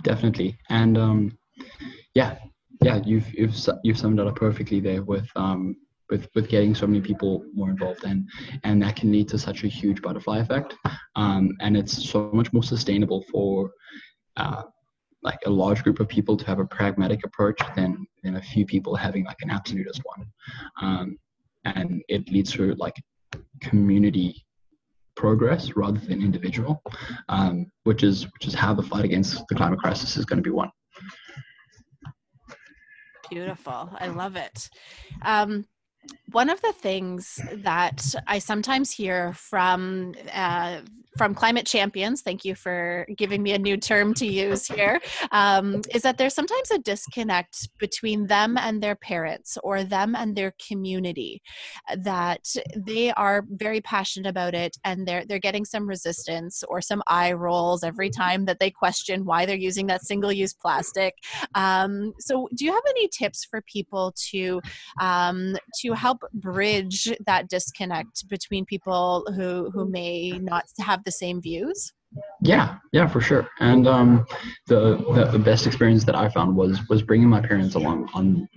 definitely. 0.03 0.59
And 0.71 0.97
um, 0.97 1.39
yeah, 2.15 2.39
yeah, 2.83 3.01
you've 3.05 3.33
you've 3.35 3.57
you've 3.83 3.99
summed 3.99 4.21
it 4.21 4.27
up 4.27 4.37
perfectly 4.37 4.81
there 4.81 5.03
with 5.03 5.29
um, 5.37 5.77
with 6.11 6.29
with 6.35 6.49
getting 6.49 6.75
so 6.75 6.87
many 6.87 7.01
people 7.01 7.45
more 7.55 7.71
involved 7.71 8.05
and 8.05 8.29
and 8.65 8.83
that 8.83 8.97
can 8.97 9.11
lead 9.13 9.29
to 9.29 9.39
such 9.39 9.65
a 9.65 9.69
huge 9.69 10.01
butterfly 10.03 10.39
effect 10.39 10.75
um, 11.17 11.51
and 11.61 11.77
it's 11.77 12.09
so 12.09 12.31
much 12.33 12.53
more 12.53 12.63
sustainable 12.63 13.25
for 13.31 13.71
uh, 14.37 14.63
like 15.23 15.39
a 15.47 15.51
large 15.51 15.83
group 15.83 16.01
of 16.01 16.09
people 16.09 16.37
to 16.37 16.47
have 16.47 16.61
a 16.61 16.67
pragmatic 16.67 17.25
approach 17.25 17.61
than 17.77 18.07
than 18.23 18.37
a 18.37 18.43
few 18.43 18.65
people 18.65 18.95
having 18.95 19.25
like 19.25 19.39
an 19.43 19.51
absolutist 19.51 20.01
one 20.05 20.27
um, 20.81 21.19
and 21.65 22.03
it 22.09 22.29
leads 22.31 22.53
to 22.53 22.75
like 22.75 22.97
community 23.61 24.47
progress 25.19 25.73
rather 25.75 25.99
than 25.99 26.23
individual, 26.23 26.81
um, 27.29 27.67
which 27.83 28.05
is 28.05 28.25
which 28.35 28.47
is 28.47 28.55
how 28.55 28.73
the 28.73 28.83
fight 28.83 29.05
against 29.05 29.43
the 29.49 29.55
climate 29.55 29.81
crisis 29.81 30.17
is 30.17 30.25
going 30.25 30.39
to 30.39 30.43
be 30.43 30.55
won. 30.61 30.71
Beautiful, 33.29 33.91
I 33.99 34.07
love 34.07 34.37
it. 34.37 34.71
Um, 35.23 35.67
one 36.31 36.49
of 36.49 36.63
the 36.63 36.73
things 36.73 37.41
that 37.53 38.15
I 38.27 38.39
sometimes 38.39 38.93
hear 38.93 39.33
from 39.35 40.15
uh, 40.33 40.81
from 41.19 41.35
climate 41.35 41.67
champions, 41.67 42.23
thank 42.23 42.45
you 42.45 42.55
for 42.55 43.07
giving 43.17 43.43
me 43.43 43.53
a 43.53 43.59
new 43.59 43.77
term 43.77 44.15
to 44.15 44.27
use 44.27 44.67
here, 44.67 45.01
um, 45.33 45.83
is 45.93 46.03
that 46.03 46.17
there's 46.17 46.35
sometimes 46.35 46.71
a 46.71 46.79
disconnect 46.79 47.69
between 47.79 48.29
them 48.29 48.57
and 48.57 48.83
their 48.83 48.95
parents 48.95 49.59
or 49.65 49.85
them 49.85 50.15
and 50.15 50.37
their 50.37 50.55
community. 50.67 51.43
That 51.97 52.47
they 52.77 53.11
are 53.13 53.45
very 53.51 53.81
passionate 53.81 54.29
about 54.29 54.55
it 54.55 54.77
and 54.85 55.07
they're 55.07 55.25
they're 55.27 55.39
getting 55.39 55.65
some 55.65 55.89
resistance 55.89 56.63
or 56.69 56.81
some 56.81 57.03
eye 57.09 57.33
rolls 57.33 57.83
every 57.83 58.11
time 58.11 58.45
that 58.45 58.61
they 58.61 58.71
question 58.71 59.25
why 59.25 59.45
they're 59.45 59.57
using 59.57 59.87
that 59.89 60.05
single 60.05 60.33
use 60.33 60.55
plastic. 60.55 61.15
Um, 61.55 62.15
so, 62.21 62.49
do 62.55 62.65
you 62.65 62.73
have 62.73 62.83
any 62.89 63.09
tips 63.09 63.45
for 63.45 63.61
people 63.63 64.15
to 64.31 64.61
um, 65.01 65.57
to 65.81 65.93
help 65.93 66.23
bridge 66.33 67.13
that 67.27 67.49
disconnect 67.49 68.29
between 68.29 68.65
people 68.65 69.27
who 69.35 69.71
who 69.71 69.89
may 69.89 70.31
not 70.31 70.65
have 70.79 71.03
the 71.09 71.13
same 71.13 71.41
views? 71.41 71.93
Yeah, 72.43 72.77
yeah, 72.93 73.07
for 73.07 73.21
sure. 73.21 73.49
And 73.61 73.87
um, 73.87 74.27
the, 74.67 74.81
the, 75.15 75.25
the 75.33 75.39
best 75.39 75.67
experience 75.67 76.05
that 76.05 76.15
I 76.15 76.29
found 76.29 76.57
was 76.57 76.81
was 76.89 77.03
bringing 77.03 77.29
my 77.29 77.41
parents 77.41 77.75
along 77.75 78.09
on 78.15 78.49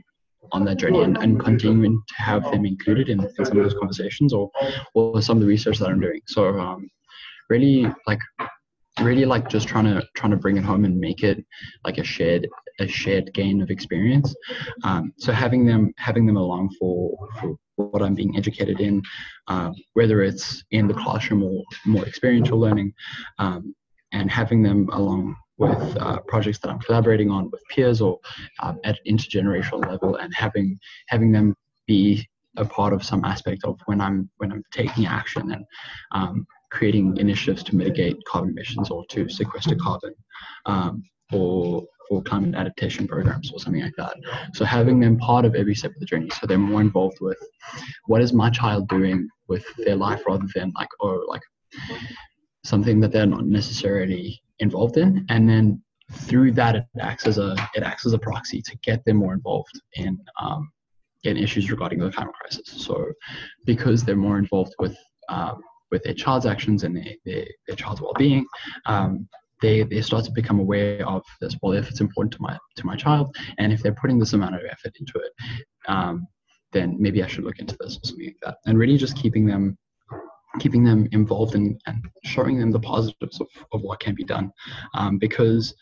on 0.54 0.66
that 0.66 0.78
journey 0.78 1.02
and, 1.02 1.18
and 1.18 1.40
continuing 1.40 2.02
to 2.10 2.16
have 2.30 2.44
them 2.52 2.66
included 2.66 3.08
in, 3.08 3.20
in 3.22 3.46
some 3.46 3.58
of 3.58 3.64
those 3.64 3.78
conversations 3.82 4.34
or 4.34 4.52
or 4.94 5.22
some 5.22 5.38
of 5.38 5.42
the 5.42 5.48
research 5.48 5.78
that 5.80 5.90
I'm 5.90 6.00
doing. 6.00 6.22
So 6.28 6.42
um, 6.60 6.90
really 7.50 7.88
like 8.08 8.20
really 9.02 9.26
like 9.26 9.50
just 9.50 9.68
trying 9.68 9.86
to 9.86 10.06
trying 10.16 10.32
to 10.32 10.38
bring 10.38 10.58
it 10.58 10.64
home 10.64 10.84
and 10.86 11.00
make 11.00 11.24
it 11.24 11.44
like 11.86 11.98
a 11.98 12.04
shared 12.04 12.48
a 12.80 12.88
shared 12.88 13.34
gain 13.34 13.62
of 13.62 13.70
experience. 13.70 14.34
Um, 14.84 15.14
so 15.18 15.32
having 15.32 15.66
them 15.66 15.94
having 15.98 16.26
them 16.26 16.38
along 16.38 16.70
for 16.80 16.96
for 17.40 17.58
what 17.90 18.02
I'm 18.02 18.16
being 18.16 18.38
educated 18.38 18.80
in, 18.80 19.02
um, 19.48 19.74
whether 19.94 20.22
it's 20.22 20.64
in 20.72 20.88
the 20.88 20.94
classroom 20.94 21.44
or 21.44 21.64
more 21.86 22.06
experiential 22.06 22.60
learning, 22.60 22.94
um, 23.40 23.76
and 24.14 24.30
having 24.30 24.62
them 24.62 24.90
along 24.92 25.36
with 25.58 25.98
uh, 25.98 26.20
projects 26.28 26.60
that 26.60 26.70
I'm 26.70 26.80
collaborating 26.80 27.30
on 27.30 27.50
with 27.52 27.62
peers 27.70 28.02
or 28.02 28.20
um, 28.62 28.80
at 28.84 29.00
intergenerational 29.08 29.86
level, 29.88 30.16
and 30.16 30.34
having 30.36 30.80
having 31.08 31.32
them 31.32 31.56
be 31.88 32.28
a 32.58 32.66
part 32.66 32.94
of 32.94 33.04
some 33.04 33.24
aspect 33.24 33.64
of 33.64 33.80
when 33.86 34.02
I'm 34.02 34.30
when 34.38 34.52
I'm 34.52 34.64
taking 34.72 35.06
action 35.06 35.52
and 35.52 35.66
um, 36.12 36.46
creating 36.72 37.18
initiatives 37.18 37.64
to 37.64 37.76
mitigate 37.76 38.18
carbon 38.28 38.52
emissions 38.52 38.90
or 38.90 39.06
to 39.08 39.30
sequester 39.30 39.76
carbon 39.76 40.14
um, 40.66 41.04
or 41.32 41.86
for 42.12 42.22
climate 42.24 42.56
adaptation 42.56 43.08
programs 43.08 43.54
or 43.54 43.60
something 43.60 43.82
like 43.82 43.96
that. 43.96 44.18
So 44.54 44.66
having 44.66 45.00
them 45.00 45.18
part 45.18 45.46
of 45.46 45.56
every 45.56 45.74
step 45.74 45.92
of 45.92 46.00
the 46.02 46.06
journey, 46.06 46.30
so 46.30 46.46
they're 46.46 46.58
more 46.58 46.82
involved 46.82 47.20
with 47.22 47.38
what 48.08 48.22
is 48.22 48.34
my 48.34 48.50
child 48.50 48.90
doing 48.90 49.30
with 49.48 49.66
their 49.78 49.96
life 49.96 50.22
rather 50.28 50.46
than 50.54 50.74
like 50.76 50.90
or 51.00 51.24
like 51.30 51.42
something 52.66 53.00
that 53.00 53.14
they're 53.14 53.26
not 53.26 53.46
necessarily 53.46 54.42
involved 54.60 54.98
in, 54.98 55.26
and 55.30 55.48
then 55.48 55.82
through 56.12 56.52
that 56.52 56.76
it 56.76 56.86
acts 57.00 57.26
as 57.26 57.38
a 57.38 57.56
it 57.76 57.84
acts 57.84 58.06
as 58.06 58.12
a 58.12 58.20
proxy 58.20 58.62
to 58.62 58.78
get 58.80 59.00
them 59.06 59.16
more 59.16 59.34
involved 59.34 59.76
in 59.94 60.20
um, 60.42 60.70
in 61.24 61.38
issues 61.38 61.72
regarding 61.72 62.00
the 62.00 62.12
climate 62.12 62.36
crisis. 62.42 62.68
So 62.86 62.94
because 63.66 64.04
they're 64.04 64.26
more 64.28 64.38
involved 64.38 64.76
with 64.80 64.98
um, 65.30 65.62
with 65.92 66.04
their 66.04 66.14
child's 66.14 66.46
actions 66.46 66.84
and 66.84 66.96
their, 66.98 67.14
their, 67.26 67.46
their 67.68 67.76
child's 67.76 68.02
well-being, 68.02 68.46
um, 68.86 69.28
they, 69.62 69.84
they 69.84 70.02
start 70.02 70.26
to 70.26 70.32
become 70.32 70.60
aware 70.60 71.08
of 71.08 71.24
this. 71.40 71.56
Well, 71.62 71.74
if 71.74 71.90
it's 71.90 72.02
important 72.02 72.34
to 72.34 72.42
my 72.42 72.58
to 72.76 72.86
my 72.86 72.96
child, 72.96 73.36
and 73.58 73.72
if 73.72 73.82
they're 73.82 73.94
putting 73.94 74.20
this 74.20 74.34
amount 74.34 74.56
of 74.56 74.62
effort 74.70 74.96
into 75.00 75.14
it, 75.20 75.32
um, 75.88 76.28
then 76.72 76.96
maybe 77.00 77.24
I 77.24 77.28
should 77.28 77.44
look 77.44 77.60
into 77.60 77.78
this 77.80 77.98
or 77.98 78.08
something 78.08 78.26
like 78.26 78.38
that. 78.44 78.58
And 78.66 78.78
really 78.78 78.98
just 78.98 79.18
keeping 79.18 79.46
them 79.46 79.78
keeping 80.60 80.84
them 80.84 81.08
involved 81.12 81.56
in, 81.56 81.80
and 81.88 82.04
showing 82.26 82.60
them 82.60 82.72
the 82.72 82.80
positives 82.80 83.40
of, 83.40 83.48
of 83.72 83.82
what 83.82 84.00
can 84.00 84.14
be 84.14 84.24
done. 84.24 84.52
Um, 84.96 85.18
because 85.18 85.74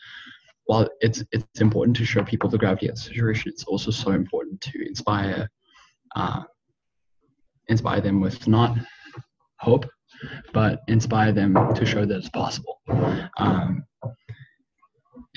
while 0.65 0.87
it's 1.01 1.23
it's 1.31 1.61
important 1.61 1.97
to 1.97 2.05
show 2.05 2.23
people 2.23 2.49
the 2.49 2.57
gravity 2.57 2.87
of 2.87 2.95
the 2.95 3.01
situation, 3.01 3.51
it's 3.51 3.63
also 3.63 3.91
so 3.91 4.11
important 4.11 4.61
to 4.61 4.87
inspire 4.87 5.49
uh, 6.15 6.43
inspire 7.67 8.01
them 8.01 8.19
with 8.19 8.47
not 8.47 8.77
hope 9.59 9.85
but 10.53 10.81
inspire 10.87 11.31
them 11.31 11.53
to 11.75 11.85
show 11.85 12.05
that 12.05 12.17
it's 12.17 12.29
possible. 12.29 12.79
Um, 13.37 13.83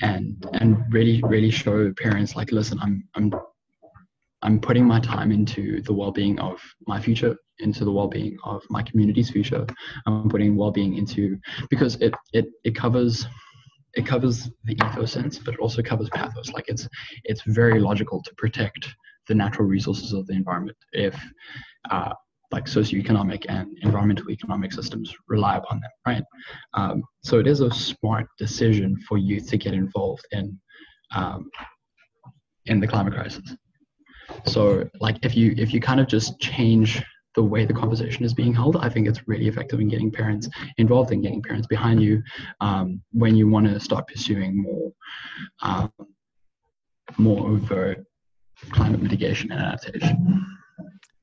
and 0.01 0.45
and 0.53 0.77
really 0.91 1.21
really 1.23 1.51
show 1.51 1.93
parents 2.01 2.35
like 2.35 2.51
listen 2.51 2.79
i'm 2.81 3.07
i'm 3.13 3.31
i'm 4.41 4.59
putting 4.59 4.83
my 4.83 4.99
time 4.99 5.31
into 5.31 5.83
the 5.83 5.93
well-being 5.93 6.39
of 6.39 6.59
my 6.87 6.99
future 6.99 7.37
into 7.59 7.85
the 7.85 7.91
well-being 7.91 8.37
of 8.43 8.63
my 8.69 8.81
community's 8.83 9.29
future. 9.29 9.65
I'm 10.05 10.29
putting 10.29 10.55
well-being 10.55 10.95
into 10.95 11.39
because 11.69 11.95
it 11.95 12.13
it, 12.33 12.45
it 12.63 12.75
covers 12.75 13.25
it 13.93 14.05
covers 14.05 14.49
the 14.63 14.73
ethos 14.73 15.11
sense 15.11 15.37
but 15.37 15.53
it 15.53 15.59
also 15.59 15.81
covers 15.81 16.09
pathos. 16.09 16.51
Like 16.51 16.65
it's 16.67 16.87
it's 17.23 17.41
very 17.43 17.79
logical 17.79 18.21
to 18.23 18.33
protect 18.35 18.87
the 19.27 19.35
natural 19.35 19.67
resources 19.67 20.13
of 20.13 20.27
the 20.27 20.33
environment. 20.33 20.77
If 20.91 21.15
uh, 21.89 22.13
like 22.53 22.65
socioeconomic 22.65 23.45
and 23.49 23.67
environmental 23.81 24.29
economic 24.29 24.71
systems 24.71 25.13
rely 25.27 25.57
upon 25.57 25.81
them, 25.81 25.91
right? 26.05 26.23
Um, 26.75 27.03
so 27.23 27.39
it 27.39 27.47
is 27.47 27.59
a 27.61 27.71
smart 27.71 28.27
decision 28.37 28.95
for 29.07 29.17
youth 29.17 29.49
to 29.49 29.57
get 29.57 29.73
involved 29.73 30.25
in 30.31 30.59
um, 31.15 31.49
in 32.67 32.79
the 32.79 32.87
climate 32.87 33.13
crisis. 33.13 33.55
So 34.45 34.87
like 34.99 35.17
if 35.23 35.35
you 35.35 35.55
if 35.57 35.73
you 35.73 35.79
kind 35.81 35.99
of 35.99 36.07
just 36.07 36.39
change 36.39 37.03
the 37.35 37.43
way 37.43 37.65
the 37.65 37.73
conversation 37.73 38.23
is 38.23 38.33
being 38.33 38.53
held, 38.53 38.75
I 38.77 38.87
think 38.89 39.07
it's 39.07 39.27
really 39.27 39.47
effective 39.47 39.79
in 39.79 39.87
getting 39.87 40.11
parents 40.11 40.47
involved 40.77 41.11
and 41.11 41.23
getting 41.23 41.41
parents 41.41 41.67
behind 41.67 42.01
you 42.03 42.21
um, 42.61 43.01
when 43.11 43.35
you 43.35 43.47
want 43.47 43.65
to 43.65 43.79
start 43.79 44.07
pursuing 44.07 44.61
more 44.61 44.91
um, 45.63 45.91
more 47.17 47.47
overt 47.49 48.05
climate 48.71 49.01
mitigation 49.01 49.51
and 49.51 49.61
adaptation. 49.61 50.45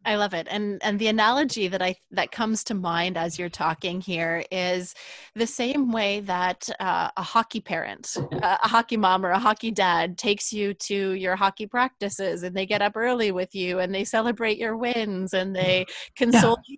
I 0.05 0.17
love 0.17 0.33
it. 0.33 0.47
And 0.51 0.83
and 0.83 0.99
the 0.99 1.09
analogy 1.09 1.69
that 1.69 1.83
I 1.83 1.95
that 2.13 2.33
comes 2.33 2.65
to 2.65 2.75
mind 2.75 3.19
as 3.19 3.39
you're 3.39 3.51
talking 3.51 4.01
here 4.01 4.43
is 4.51 4.95
the 5.35 5.47
same 5.47 5.93
way 5.93 6.21
that 6.21 6.69
uh, 6.81 7.11
a 7.17 7.23
hockey 7.23 7.61
parent, 7.61 8.17
uh, 8.17 8.57
a 8.63 8.69
hockey 8.69 8.97
mom 8.97 9.27
or 9.27 9.31
a 9.31 9.39
hockey 9.39 9.71
dad 9.71 10.17
takes 10.17 10.53
you 10.53 10.73
to 10.75 11.13
your 11.13 11.37
hockey 11.37 11.67
practices 11.67 12.43
and 12.43 12.57
they 12.57 12.65
get 12.65 12.81
up 12.81 12.97
early 12.97 13.31
with 13.31 13.55
you 13.55 13.79
and 13.79 13.95
they 13.95 14.05
celebrate 14.05 14.57
your 14.57 14.77
wins 14.77 15.35
and 15.35 15.55
they 15.55 15.85
console 16.17 16.57
yeah. 16.67 16.77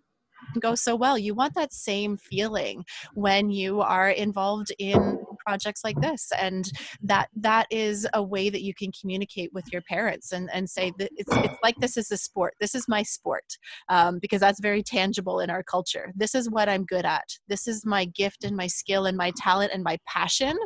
you 0.54 0.60
go 0.60 0.74
so 0.74 0.96
well. 0.96 1.16
You 1.16 1.34
want 1.34 1.54
that 1.54 1.72
same 1.72 2.16
feeling 2.16 2.84
when 3.14 3.50
you 3.50 3.80
are 3.80 4.10
involved 4.10 4.72
in 4.78 5.22
projects 5.44 5.82
like 5.84 6.00
this 6.00 6.30
and 6.38 6.70
that 7.02 7.28
that 7.34 7.66
is 7.70 8.06
a 8.14 8.22
way 8.22 8.50
that 8.50 8.62
you 8.62 8.74
can 8.74 8.90
communicate 8.98 9.52
with 9.52 9.70
your 9.72 9.82
parents 9.82 10.32
and 10.32 10.50
and 10.52 10.68
say 10.68 10.92
that 10.98 11.10
it's 11.16 11.34
it's 11.36 11.58
like 11.62 11.76
this 11.76 11.96
is 11.96 12.10
a 12.10 12.16
sport 12.16 12.54
this 12.60 12.74
is 12.74 12.88
my 12.88 13.02
sport 13.02 13.44
um, 13.88 14.18
because 14.18 14.40
that's 14.40 14.60
very 14.60 14.82
tangible 14.82 15.40
in 15.40 15.50
our 15.50 15.62
culture. 15.62 16.12
This 16.14 16.34
is 16.34 16.50
what 16.50 16.68
i'm 16.68 16.84
good 16.84 17.04
at. 17.04 17.28
This 17.48 17.66
is 17.66 17.84
my 17.84 18.04
gift 18.04 18.44
and 18.44 18.56
my 18.56 18.66
skill 18.66 19.06
and 19.06 19.16
my 19.16 19.32
talent 19.36 19.72
and 19.72 19.82
my 19.82 19.98
passion 20.06 20.58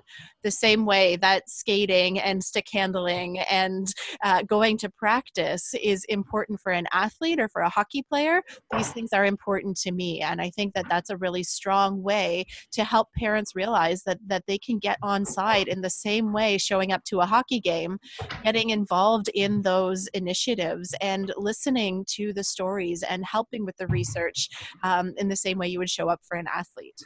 the 0.43 0.51
same 0.51 0.87
way 0.87 1.17
that 1.17 1.49
skating 1.49 2.21
and 2.21 2.43
stick 2.43 2.67
handling 2.73 3.39
and 3.51 3.93
uh, 4.25 4.43
going 4.43 4.79
to 4.79 4.89
practice 4.91 5.75
is 5.83 6.05
important 6.05 6.61
for 6.61 6.71
an 6.73 6.87
athlete 6.93 7.41
or 7.41 7.49
for 7.49 7.63
a 7.63 7.69
hockey 7.69 8.03
player. 8.03 8.43
These 8.73 8.93
things 8.93 9.13
are 9.13 9.25
important 9.25 9.77
to 9.79 9.93
me 9.93 10.21
and 10.21 10.41
i 10.41 10.51
think 10.51 10.75
that 10.75 10.87
that's 10.89 11.11
a 11.11 11.17
really 11.17 11.43
strong 11.43 12.03
way 12.03 12.45
to 12.73 12.85
help 12.85 13.09
parents 13.15 13.55
realize 13.55 14.03
that 14.05 14.19
that 14.27 14.45
they 14.47 14.59
can 14.67 14.79
get 14.79 14.99
on 15.03 15.25
side 15.25 15.69
in 15.69 15.81
the 15.81 15.91
same 15.91 16.33
way 16.33 16.59
showing 16.59 16.93
up 16.93 17.03
to 17.05 17.21
a 17.21 17.27
hockey 17.27 17.61
game 17.61 17.99
getting 18.45 18.71
involved 18.71 19.29
in 19.35 19.63
those 19.63 20.07
initiatives 20.09 20.95
and 21.01 21.33
listening 21.37 22.05
to 22.09 22.33
the 22.33 22.45
stories 22.45 23.03
and 23.03 23.25
helping 23.25 23.65
with 23.65 23.77
the 23.77 23.87
research 23.89 24.49
um, 24.83 25.15
in 25.17 25.29
the 25.29 25.37
same 25.37 25.59
way 25.59 25.69
you 25.69 25.79
would 25.79 25.91
show 25.91 26.09
up 26.09 26.21
for 26.27 26.37
an 26.37 26.47
athlete. 26.53 27.01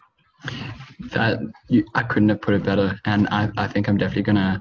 That 1.13 1.41
you, 1.69 1.85
i 1.95 2.03
couldn't 2.03 2.31
have 2.31 2.41
put 2.41 2.55
it 2.55 2.63
better 2.63 2.99
and 3.05 3.29
i, 3.31 3.51
I 3.59 3.67
think 3.67 3.89
i'm 3.89 3.99
definitely 3.99 4.23
gonna 4.23 4.61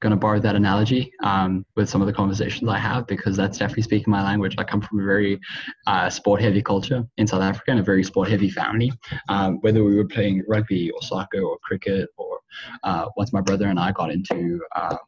going 0.00 0.10
to 0.10 0.16
borrow 0.16 0.40
that 0.40 0.56
analogy 0.56 1.12
um, 1.22 1.64
with 1.76 1.88
some 1.88 2.00
of 2.00 2.06
the 2.06 2.12
conversations 2.12 2.68
I 2.68 2.78
have 2.78 3.06
because 3.06 3.36
that's 3.36 3.58
definitely 3.58 3.82
speaking 3.82 4.10
my 4.10 4.22
language. 4.22 4.54
I 4.58 4.64
come 4.64 4.80
from 4.80 5.00
a 5.00 5.04
very 5.04 5.38
uh, 5.86 6.08
sport 6.08 6.40
heavy 6.40 6.62
culture 6.62 7.06
in 7.18 7.26
South 7.26 7.42
Africa 7.42 7.70
and 7.70 7.80
a 7.80 7.82
very 7.82 8.02
sport 8.02 8.28
heavy 8.28 8.50
family. 8.50 8.92
Um, 9.28 9.58
whether 9.60 9.84
we 9.84 9.94
were 9.96 10.06
playing 10.06 10.42
rugby 10.48 10.90
or 10.90 11.02
soccer 11.02 11.40
or 11.40 11.58
cricket 11.62 12.08
or 12.16 12.40
uh, 12.82 13.06
once 13.16 13.32
my 13.32 13.40
brother 13.40 13.68
and 13.68 13.78
I 13.78 13.92
got 13.92 14.10
into 14.10 14.60
um, 14.74 14.98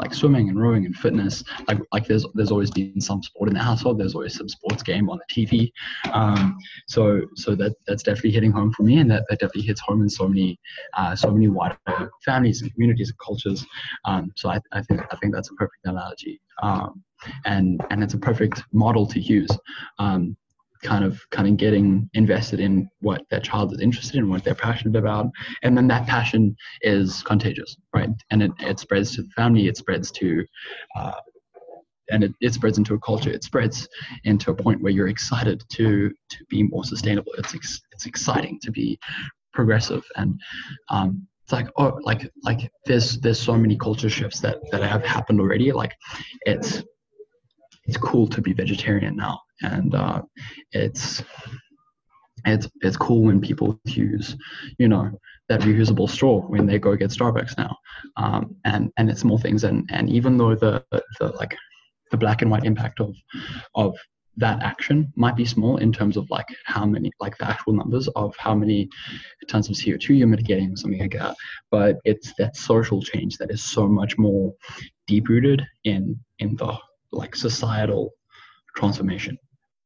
like 0.00 0.14
swimming 0.14 0.48
and 0.48 0.60
rowing 0.60 0.86
and 0.86 0.96
fitness. 0.96 1.44
Like 1.68 1.78
like 1.92 2.06
there's 2.06 2.26
there's 2.34 2.50
always 2.50 2.70
been 2.70 3.00
some 3.00 3.22
sport 3.22 3.48
in 3.48 3.54
the 3.54 3.62
household. 3.62 3.98
There's 3.98 4.14
always 4.14 4.36
some 4.36 4.48
sports 4.48 4.82
game 4.82 5.10
on 5.10 5.18
the 5.18 5.34
TV. 5.46 5.70
Um, 6.12 6.56
so 6.88 7.22
so 7.36 7.54
that 7.56 7.74
that's 7.86 8.02
definitely 8.02 8.32
hitting 8.32 8.52
home 8.52 8.72
for 8.72 8.82
me, 8.82 8.98
and 8.98 9.10
that, 9.10 9.24
that 9.28 9.40
definitely 9.40 9.62
hits 9.62 9.80
home 9.80 10.02
in 10.02 10.08
so 10.08 10.26
many 10.26 10.58
uh, 10.96 11.14
so 11.14 11.30
many 11.30 11.48
wider 11.48 11.78
families 12.24 12.62
and 12.62 12.72
communities 12.72 13.10
and 13.10 13.18
cultures. 13.18 13.64
Um, 14.04 14.32
so 14.36 14.48
I, 14.50 14.60
I 14.72 14.82
think 14.82 15.02
I 15.12 15.16
think 15.16 15.34
that's 15.34 15.50
a 15.50 15.54
perfect 15.54 15.84
analogy. 15.84 16.40
Um, 16.62 17.02
and 17.44 17.84
and 17.90 18.02
it's 18.02 18.14
a 18.14 18.18
perfect 18.18 18.62
model 18.72 19.06
to 19.06 19.20
use. 19.20 19.50
Um, 19.98 20.36
kind 20.82 21.04
of 21.04 21.20
kind 21.30 21.48
of 21.48 21.56
getting 21.56 22.08
invested 22.14 22.60
in 22.60 22.88
what 23.00 23.22
their 23.30 23.40
child 23.40 23.72
is 23.72 23.80
interested 23.80 24.16
in, 24.16 24.28
what 24.28 24.44
they're 24.44 24.54
passionate 24.54 24.98
about, 24.98 25.26
and 25.62 25.76
then 25.76 25.86
that 25.88 26.06
passion 26.06 26.56
is 26.82 27.22
contagious, 27.22 27.76
right? 27.94 28.08
And 28.30 28.42
it, 28.42 28.52
it 28.60 28.78
spreads 28.78 29.14
to 29.16 29.22
the 29.22 29.30
family, 29.30 29.66
it 29.66 29.76
spreads 29.76 30.10
to, 30.12 30.44
uh, 30.96 31.12
and 32.10 32.24
it, 32.24 32.32
it 32.40 32.54
spreads 32.54 32.78
into 32.78 32.94
a 32.94 32.98
culture. 33.00 33.30
It 33.30 33.44
spreads 33.44 33.88
into 34.24 34.50
a 34.50 34.54
point 34.54 34.82
where 34.82 34.92
you're 34.92 35.08
excited 35.08 35.62
to 35.72 36.10
to 36.10 36.44
be 36.48 36.62
more 36.62 36.84
sustainable. 36.84 37.32
It's 37.38 37.54
ex, 37.54 37.80
it's 37.92 38.06
exciting 38.06 38.58
to 38.62 38.70
be 38.70 38.98
progressive, 39.52 40.04
and 40.16 40.40
um, 40.88 41.26
it's 41.44 41.52
like 41.52 41.68
oh, 41.76 41.98
like 42.02 42.30
like 42.42 42.70
there's 42.86 43.18
there's 43.18 43.40
so 43.40 43.56
many 43.56 43.76
culture 43.76 44.08
shifts 44.08 44.40
that 44.40 44.58
that 44.70 44.82
have 44.82 45.04
happened 45.04 45.40
already. 45.40 45.72
Like 45.72 45.94
it's 46.46 46.82
it's 47.84 47.96
cool 47.96 48.28
to 48.28 48.40
be 48.40 48.52
vegetarian 48.52 49.16
now, 49.16 49.40
and 49.62 49.94
uh, 49.94 50.22
it's 50.72 51.22
it's 52.46 52.68
it's 52.82 52.96
cool 52.96 53.22
when 53.24 53.40
people 53.40 53.78
use 53.84 54.36
you 54.78 54.88
know 54.88 55.10
that 55.48 55.60
reusable 55.60 56.08
straw 56.08 56.40
when 56.40 56.66
they 56.66 56.78
go 56.78 56.96
get 56.96 57.10
Starbucks 57.10 57.58
now, 57.58 57.76
um, 58.16 58.54
and 58.64 58.90
and 58.96 59.10
it's 59.10 59.20
small 59.20 59.38
things, 59.38 59.64
and 59.64 59.88
and 59.92 60.08
even 60.08 60.36
though 60.36 60.54
the 60.54 60.84
the 61.18 61.28
like 61.38 61.56
the 62.10 62.16
black 62.16 62.42
and 62.42 62.50
white 62.50 62.64
impact 62.64 63.00
of 63.00 63.14
of 63.74 63.96
that 64.36 64.62
action 64.62 65.12
might 65.16 65.36
be 65.36 65.44
small 65.44 65.76
in 65.78 65.92
terms 65.92 66.16
of 66.16 66.28
like 66.30 66.46
how 66.64 66.86
many 66.86 67.10
like 67.20 67.36
the 67.38 67.48
actual 67.48 67.72
numbers 67.72 68.08
of 68.14 68.34
how 68.38 68.54
many 68.54 68.88
tons 69.48 69.68
of 69.68 69.74
co2 69.74 70.16
you're 70.16 70.28
mitigating 70.28 70.72
or 70.72 70.76
something 70.76 71.00
like 71.00 71.12
that 71.12 71.36
but 71.70 71.96
it's 72.04 72.32
that 72.38 72.56
social 72.56 73.02
change 73.02 73.36
that 73.36 73.50
is 73.50 73.62
so 73.62 73.88
much 73.88 74.16
more 74.18 74.54
deep 75.06 75.28
rooted 75.28 75.66
in 75.84 76.18
in 76.38 76.54
the 76.56 76.72
like 77.12 77.34
societal 77.34 78.10
transformation 78.76 79.36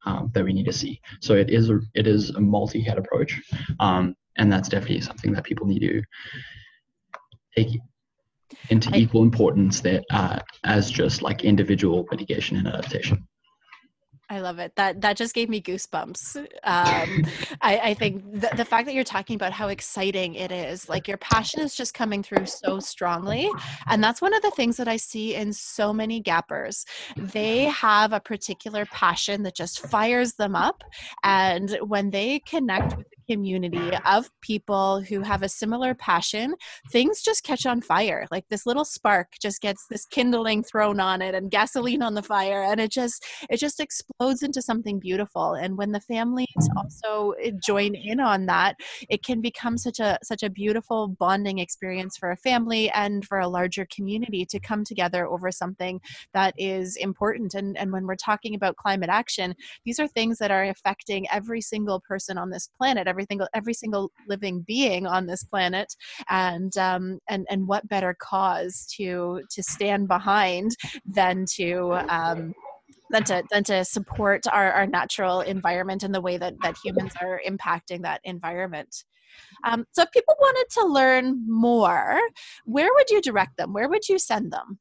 um, 0.06 0.30
that 0.34 0.44
we 0.44 0.52
need 0.52 0.66
to 0.66 0.72
see. 0.72 1.00
So 1.20 1.34
it 1.34 1.50
is 1.50 1.70
a 1.70 1.80
it 1.94 2.06
is 2.06 2.30
a 2.30 2.40
multi-head 2.40 2.98
approach, 2.98 3.40
um, 3.80 4.14
and 4.36 4.52
that's 4.52 4.68
definitely 4.68 5.00
something 5.00 5.32
that 5.32 5.44
people 5.44 5.66
need 5.66 5.80
to 5.80 6.02
take 7.56 7.78
into 8.70 8.90
I, 8.92 8.98
equal 8.98 9.22
importance 9.22 9.80
that 9.80 10.04
uh, 10.10 10.40
as 10.64 10.90
just 10.90 11.22
like 11.22 11.44
individual 11.44 12.06
mitigation 12.10 12.56
and 12.56 12.68
adaptation. 12.68 13.26
I 14.34 14.40
love 14.40 14.58
it. 14.58 14.74
That 14.74 15.00
that 15.02 15.16
just 15.16 15.32
gave 15.32 15.48
me 15.48 15.62
goosebumps. 15.62 16.36
Um, 16.36 17.24
I, 17.60 17.78
I, 17.78 17.94
think 17.94 18.24
the, 18.32 18.50
the 18.56 18.64
fact 18.64 18.86
that 18.86 18.94
you're 18.94 19.04
talking 19.04 19.36
about 19.36 19.52
how 19.52 19.68
exciting 19.68 20.34
it 20.34 20.50
is, 20.50 20.88
like 20.88 21.06
your 21.06 21.18
passion 21.18 21.60
is 21.60 21.76
just 21.76 21.94
coming 21.94 22.20
through 22.20 22.46
so 22.46 22.80
strongly, 22.80 23.48
and 23.86 24.02
that's 24.02 24.20
one 24.20 24.34
of 24.34 24.42
the 24.42 24.50
things 24.50 24.76
that 24.78 24.88
I 24.88 24.96
see 24.96 25.36
in 25.36 25.52
so 25.52 25.92
many 25.92 26.18
gappers. 26.18 26.84
They 27.16 27.66
have 27.66 28.12
a 28.12 28.18
particular 28.18 28.86
passion 28.86 29.44
that 29.44 29.54
just 29.54 29.86
fires 29.86 30.32
them 30.34 30.56
up, 30.56 30.82
and 31.22 31.78
when 31.86 32.10
they 32.10 32.40
connect 32.40 32.96
with 32.96 33.06
community 33.28 33.90
of 34.04 34.30
people 34.40 35.00
who 35.00 35.20
have 35.20 35.42
a 35.42 35.48
similar 35.48 35.94
passion, 35.94 36.54
things 36.90 37.22
just 37.22 37.42
catch 37.42 37.66
on 37.66 37.80
fire. 37.80 38.26
Like 38.30 38.46
this 38.48 38.66
little 38.66 38.84
spark 38.84 39.34
just 39.40 39.60
gets 39.60 39.86
this 39.88 40.06
kindling 40.06 40.62
thrown 40.62 41.00
on 41.00 41.22
it 41.22 41.34
and 41.34 41.50
gasoline 41.50 42.02
on 42.02 42.14
the 42.14 42.22
fire 42.22 42.62
and 42.62 42.80
it 42.80 42.90
just 42.90 43.24
it 43.50 43.58
just 43.58 43.80
explodes 43.80 44.42
into 44.42 44.62
something 44.62 44.98
beautiful. 44.98 45.54
And 45.54 45.76
when 45.76 45.92
the 45.92 46.00
families 46.00 46.46
also 46.76 47.32
eh, 47.42 47.52
join 47.62 47.94
in 47.94 48.20
on 48.20 48.46
that, 48.46 48.76
it 49.08 49.22
can 49.22 49.40
become 49.40 49.78
such 49.78 50.00
a 50.00 50.18
such 50.22 50.42
a 50.42 50.50
beautiful 50.50 51.08
bonding 51.08 51.58
experience 51.58 52.16
for 52.16 52.30
a 52.30 52.36
family 52.36 52.90
and 52.90 53.24
for 53.24 53.38
a 53.38 53.48
larger 53.48 53.86
community 53.94 54.44
to 54.46 54.60
come 54.60 54.84
together 54.84 55.26
over 55.26 55.50
something 55.50 56.00
that 56.32 56.54
is 56.58 56.96
important. 56.96 57.54
And 57.54 57.76
and 57.76 57.92
when 57.92 58.06
we're 58.06 58.16
talking 58.16 58.54
about 58.54 58.76
climate 58.76 59.10
action, 59.10 59.54
these 59.84 59.98
are 59.98 60.08
things 60.08 60.38
that 60.38 60.50
are 60.50 60.64
affecting 60.64 61.28
every 61.30 61.60
single 61.60 62.00
person 62.00 62.38
on 62.38 62.50
this 62.50 62.68
planet 62.68 63.06
every 63.14 63.26
single 63.30 63.48
every 63.54 63.74
single 63.74 64.10
living 64.28 64.64
being 64.66 65.06
on 65.06 65.26
this 65.26 65.44
planet 65.44 65.94
and 66.28 66.76
um, 66.76 67.18
and 67.28 67.46
and 67.48 67.66
what 67.68 67.88
better 67.88 68.16
cause 68.18 68.86
to 68.96 69.40
to 69.50 69.62
stand 69.62 70.08
behind 70.08 70.72
than 71.06 71.44
to 71.56 71.92
um, 72.08 72.52
than 73.10 73.24
to 73.24 73.42
than 73.50 73.62
to 73.64 73.84
support 73.84 74.42
our, 74.52 74.72
our 74.72 74.86
natural 74.86 75.40
environment 75.42 76.02
and 76.02 76.14
the 76.14 76.20
way 76.20 76.36
that 76.36 76.54
that 76.62 76.74
humans 76.84 77.12
are 77.20 77.40
impacting 77.48 78.02
that 78.02 78.20
environment. 78.24 78.92
Um, 79.64 79.84
so 79.92 80.02
if 80.02 80.10
people 80.12 80.34
wanted 80.40 80.66
to 80.78 80.86
learn 80.86 81.44
more, 81.48 82.20
where 82.64 82.90
would 82.94 83.10
you 83.10 83.20
direct 83.20 83.56
them? 83.56 83.72
Where 83.72 83.88
would 83.88 84.08
you 84.08 84.18
send 84.18 84.52
them? 84.52 84.78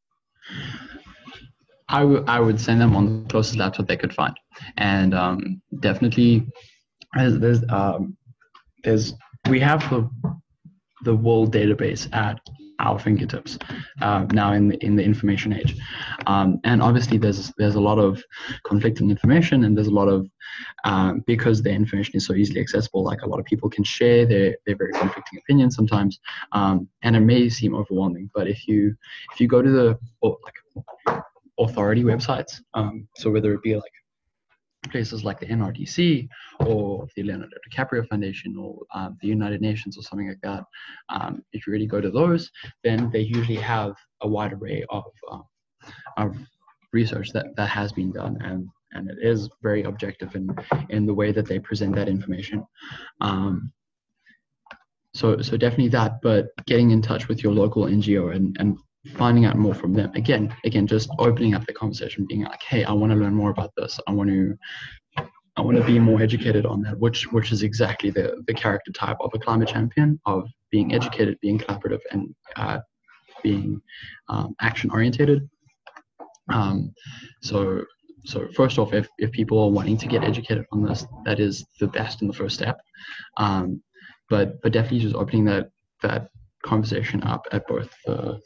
I, 1.90 2.00
w- 2.00 2.24
I 2.28 2.40
would 2.40 2.60
send 2.60 2.80
them 2.82 2.96
on 2.96 3.24
the 3.24 3.30
closest 3.30 3.58
laptop 3.58 3.88
they 3.88 3.98
could 3.98 4.14
find, 4.14 4.36
and 4.78 5.14
um, 5.14 5.62
definitely 5.80 6.48
there's 7.16 7.40
there's, 7.40 7.64
um, 7.70 8.18
there's 8.84 9.14
we 9.50 9.60
have 9.60 9.88
the 9.90 10.10
the 11.04 11.16
world 11.16 11.54
database 11.54 12.14
at 12.14 12.40
our 12.80 13.00
fingertips 13.00 13.58
uh, 14.02 14.26
now 14.32 14.54
in 14.54 14.68
the, 14.70 14.86
in 14.86 14.96
the 14.96 15.04
information 15.04 15.54
age. 15.54 15.76
Um, 16.28 16.60
and 16.64 16.82
obviously, 16.82 17.18
there's 17.18 17.52
there's 17.58 17.76
a 17.76 17.82
lot 17.82 18.00
of 18.00 18.24
conflicting 18.66 19.10
information, 19.10 19.64
and 19.64 19.78
there's 19.78 19.88
a 19.88 20.00
lot 20.02 20.08
of 20.08 20.28
um, 20.84 21.24
because 21.26 21.62
the 21.62 21.72
information 21.72 22.16
is 22.16 22.26
so 22.26 22.34
easily 22.34 22.60
accessible. 22.60 23.04
Like 23.04 23.22
a 23.22 23.28
lot 23.28 23.40
of 23.40 23.46
people 23.46 23.70
can 23.70 23.84
share 23.84 24.26
their 24.26 24.58
their 24.66 24.76
very 24.76 24.94
conflicting 24.94 25.40
opinions 25.40 25.76
sometimes, 25.76 26.20
um, 26.52 26.88
and 27.04 27.16
it 27.16 27.22
may 27.22 27.50
seem 27.50 27.76
overwhelming. 27.76 28.30
But 28.34 28.48
if 28.48 28.68
you 28.68 28.96
if 29.34 29.40
you 29.40 29.48
go 29.48 29.62
to 29.62 29.70
the 29.70 29.98
like 30.22 31.24
authority 31.60 32.04
websites, 32.04 32.62
um, 32.74 33.08
so 33.16 33.32
whether 33.32 33.54
it 33.54 33.62
be 33.62 33.76
like 33.76 33.92
places 34.90 35.24
like 35.24 35.40
the 35.40 35.46
NRDC 35.46 36.28
or 36.60 37.08
the 37.16 37.24
Leonardo 37.24 37.58
DiCaprio 37.70 38.08
Foundation 38.08 38.56
or 38.58 38.80
um, 38.94 39.18
the 39.22 39.28
United 39.28 39.62
Nations 39.62 39.98
or 39.98 40.02
something 40.02 40.28
like 40.28 40.42
that, 40.44 40.64
um, 41.10 41.44
if 41.54 41.66
you 41.66 41.74
really 41.74 41.88
go 41.88 42.02
to 42.02 42.12
those, 42.12 42.52
then 42.84 43.10
they 43.12 43.22
usually 43.22 43.58
have 43.58 43.96
a 44.22 44.28
wide 44.28 44.54
array 44.54 44.86
of, 44.90 45.04
uh, 45.32 45.40
of 46.18 46.36
research 46.92 47.32
that, 47.32 47.48
that 47.56 47.70
has 47.70 47.92
been 47.92 48.12
done 48.12 48.38
and, 48.44 48.68
and 48.92 49.10
it 49.10 49.18
is 49.22 49.50
very 49.62 49.84
objective 49.84 50.36
in, 50.36 50.56
in 50.90 51.06
the 51.06 51.14
way 51.14 51.32
that 51.32 51.48
they 51.48 51.60
present 51.60 51.96
that 51.96 52.08
information. 52.08 52.64
Um, 53.22 53.72
so, 55.14 55.42
so 55.42 55.58
definitely 55.58 55.90
that, 55.90 56.22
but 56.22 56.48
getting 56.66 56.92
in 56.92 57.02
touch 57.02 57.28
with 57.28 57.44
your 57.44 57.54
local 57.54 57.86
NGO 57.86 58.36
and, 58.36 58.56
and 58.60 58.78
finding 59.16 59.46
out 59.46 59.58
more 59.58 59.74
from 59.74 59.94
them. 59.94 60.12
Again 60.16 60.56
again 60.64 60.88
just 60.88 61.10
opening 61.20 61.54
up 61.56 61.66
the 61.66 61.74
conversation 61.74 62.26
being 62.26 62.44
like 62.44 62.62
hey 62.64 62.84
i 62.86 62.92
want 62.92 63.12
to 63.12 63.18
learn 63.18 63.34
more 63.34 63.52
about 63.52 63.72
this. 63.76 64.00
I 64.08 64.12
want 64.12 64.30
to 64.30 64.58
i 65.56 65.62
want 65.62 65.78
to 65.78 65.84
be 65.84 66.00
more 66.00 66.22
educated 66.22 66.66
on 66.66 66.82
that 66.82 66.98
which 66.98 67.32
which 67.32 67.52
is 67.52 67.62
exactly 67.64 68.10
the 68.10 68.44
the 68.48 68.54
character 68.54 68.92
type 68.92 69.18
of 69.20 69.32
a 69.34 69.40
climate 69.40 69.68
champion 69.68 70.20
of 70.26 70.50
being 70.72 70.94
educated 70.96 71.38
being 71.42 71.60
collaborative 71.60 72.00
and 72.12 72.34
uh, 72.56 72.80
being 73.44 73.80
um, 74.30 74.56
action 74.62 74.90
orientated 74.90 75.48
um, 76.52 76.94
so 77.42 77.84
so 78.26 78.48
first 78.56 78.80
off 78.80 78.94
if, 78.94 79.08
if 79.18 79.32
people 79.32 79.60
are 79.60 79.70
wanting 79.70 79.98
to 79.98 80.08
get 80.08 80.24
educated 80.24 80.66
on 80.72 80.84
this 80.84 81.06
that 81.26 81.40
is 81.40 81.66
the 81.80 81.88
best 81.88 82.22
and 82.22 82.30
the 82.30 82.34
first 82.34 82.56
step. 82.56 82.80
Um, 83.38 83.82
but 84.30 84.62
but 84.62 84.72
definitely 84.72 85.00
just 85.00 85.16
opening 85.16 85.46
that 85.46 85.70
that 86.02 86.30
conversation 86.64 87.22
up 87.24 87.46
at 87.52 87.68
both 87.68 87.94
the 88.06 88.40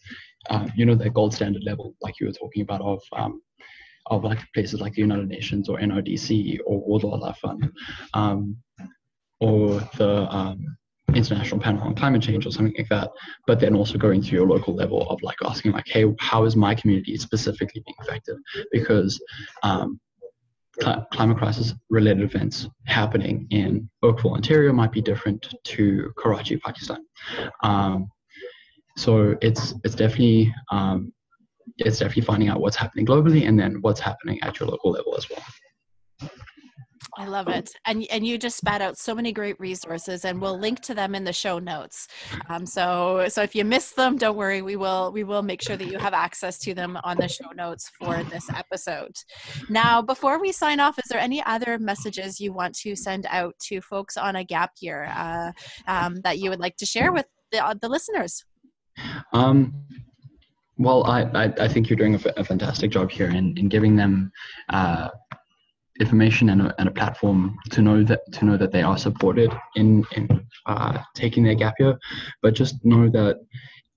um, 0.50 0.72
you 0.76 0.86
know, 0.86 0.96
the 0.96 1.10
gold 1.10 1.34
standard 1.34 1.64
level, 1.64 1.96
like 2.02 2.20
you 2.20 2.28
were 2.28 2.34
talking 2.34 2.62
about, 2.62 2.82
of 2.82 3.02
um, 3.14 3.42
of 4.10 4.24
like 4.24 4.40
places 4.54 4.80
like 4.80 4.94
the 4.94 5.02
United 5.02 5.28
Nations 5.28 5.70
or 5.70 5.78
NRDC 5.80 6.60
or 6.66 6.80
World 6.80 7.04
Wildlife 7.04 7.38
Fund, 7.38 7.72
um, 8.14 8.58
or 9.40 9.82
the 9.98 10.28
um, 10.34 10.78
International 11.14 11.60
Panel 11.60 11.84
on 11.84 11.96
Climate 11.96 12.22
Change 12.22 12.46
or 12.46 12.52
something 12.52 12.76
like 12.78 12.90
that. 12.90 13.12
But 13.46 13.60
then 13.60 13.76
also 13.76 13.98
going 13.98 14.22
to 14.22 14.32
your 14.32 14.48
local 14.48 14.74
level 14.74 15.10
of 15.10 15.22
like 15.22 15.38
asking 15.44 15.74
like, 15.74 15.88
hey, 15.88 16.06
how 16.20 16.46
is 16.46 16.56
my 16.56 16.76
community 16.76 17.18
specifically 17.18 17.84
being 17.86 17.96
affected? 18.02 18.38
Because 18.72 19.22
um, 19.64 20.00
climate 20.80 21.38
crisis 21.38 21.74
related 21.90 22.24
events 22.24 22.68
happening 22.86 23.48
in 23.50 23.90
Oakville, 24.04 24.36
Ontario 24.36 24.72
might 24.72 24.92
be 24.92 25.02
different 25.02 25.54
to 25.64 26.12
Karachi, 26.18 26.58
Pakistan. 26.58 27.06
Um, 27.64 28.10
so 28.98 29.36
it's 29.42 29.76
it's 29.84 29.96
definitely 29.96 30.54
um, 30.72 31.14
it's 31.78 32.00
definitely 32.00 32.24
finding 32.24 32.50
out 32.50 32.60
what's 32.60 32.76
happening 32.76 33.06
globally 33.06 33.48
and 33.48 33.60
then 33.60 33.78
what's 33.82 34.00
happening 34.00 34.40
at 34.42 34.60
your 34.60 34.68
local 34.68 34.92
level 34.92 35.16
as 35.16 35.30
well. 35.30 35.44
I 37.20 37.26
love 37.26 37.48
it. 37.48 37.72
And 37.86 38.06
and 38.12 38.26
you 38.26 38.38
just 38.38 38.58
spat 38.58 38.82
out 38.82 38.98
so 38.98 39.16
many 39.16 39.32
great 39.32 39.60
resources 39.60 40.24
and 40.24 40.40
we'll 40.40 40.58
link 40.60 40.82
to 40.82 40.94
them 40.94 41.16
in 41.16 41.24
the 41.24 41.34
show 41.34 41.58
notes. 41.58 42.08
Um, 42.50 42.66
so 42.66 43.26
so 43.28 43.42
if 43.42 43.56
you 43.56 43.66
miss 43.66 43.92
them, 43.92 44.18
don't 44.18 44.38
worry, 44.38 44.62
we 44.62 44.76
will 44.76 45.12
we 45.12 45.24
will 45.24 45.42
make 45.42 45.62
sure 45.62 45.78
that 45.78 45.88
you 45.88 45.98
have 45.98 46.14
access 46.14 46.60
to 46.60 46.74
them 46.74 46.98
on 47.04 47.18
the 47.18 47.28
show 47.28 47.52
notes 47.56 47.90
for 48.00 48.24
this 48.26 48.50
episode. 48.50 49.16
Now, 49.70 50.02
before 50.02 50.40
we 50.40 50.52
sign 50.52 50.80
off, 50.80 51.00
is 51.00 51.06
there 51.10 51.20
any 51.20 51.44
other 51.44 51.80
messages 51.80 52.40
you 52.40 52.54
want 52.54 52.76
to 52.80 52.96
send 52.96 53.26
out 53.30 53.54
to 53.68 53.82
folks 53.82 54.16
on 54.18 54.36
a 54.36 54.44
gap 54.44 54.72
year 54.80 55.06
uh, 55.16 55.52
um, 55.88 56.22
that 56.24 56.38
you 56.40 56.50
would 56.50 56.60
like 56.60 56.78
to 56.78 56.86
share 56.86 57.12
with 57.12 57.26
the, 57.52 57.78
the 57.82 57.90
listeners? 57.90 58.44
Um, 59.38 59.74
well, 60.80 61.04
I, 61.04 61.22
I, 61.22 61.54
I, 61.60 61.68
think 61.68 61.90
you're 61.90 61.98
doing 61.98 62.16
a, 62.16 62.44
fantastic 62.44 62.90
job 62.90 63.12
here 63.12 63.30
in, 63.30 63.56
in 63.58 63.70
giving 63.70 63.96
them 63.96 64.32
uh, 64.70 65.10
information 66.00 66.50
and 66.50 66.64
a, 66.64 66.76
and 66.80 66.88
a 66.88 66.92
platform 66.92 67.56
to 67.72 67.82
know 67.82 68.04
that 68.04 68.22
to 68.34 68.46
know 68.46 68.58
that 68.58 68.72
they 68.72 68.82
are 68.82 68.98
supported 68.98 69.52
in 69.76 70.04
in 70.16 70.28
uh, 70.66 70.98
taking 71.16 71.44
their 71.44 71.54
gap 71.54 71.76
year, 71.80 72.00
but 72.42 72.56
just 72.56 72.84
know 72.84 73.10
that 73.10 73.38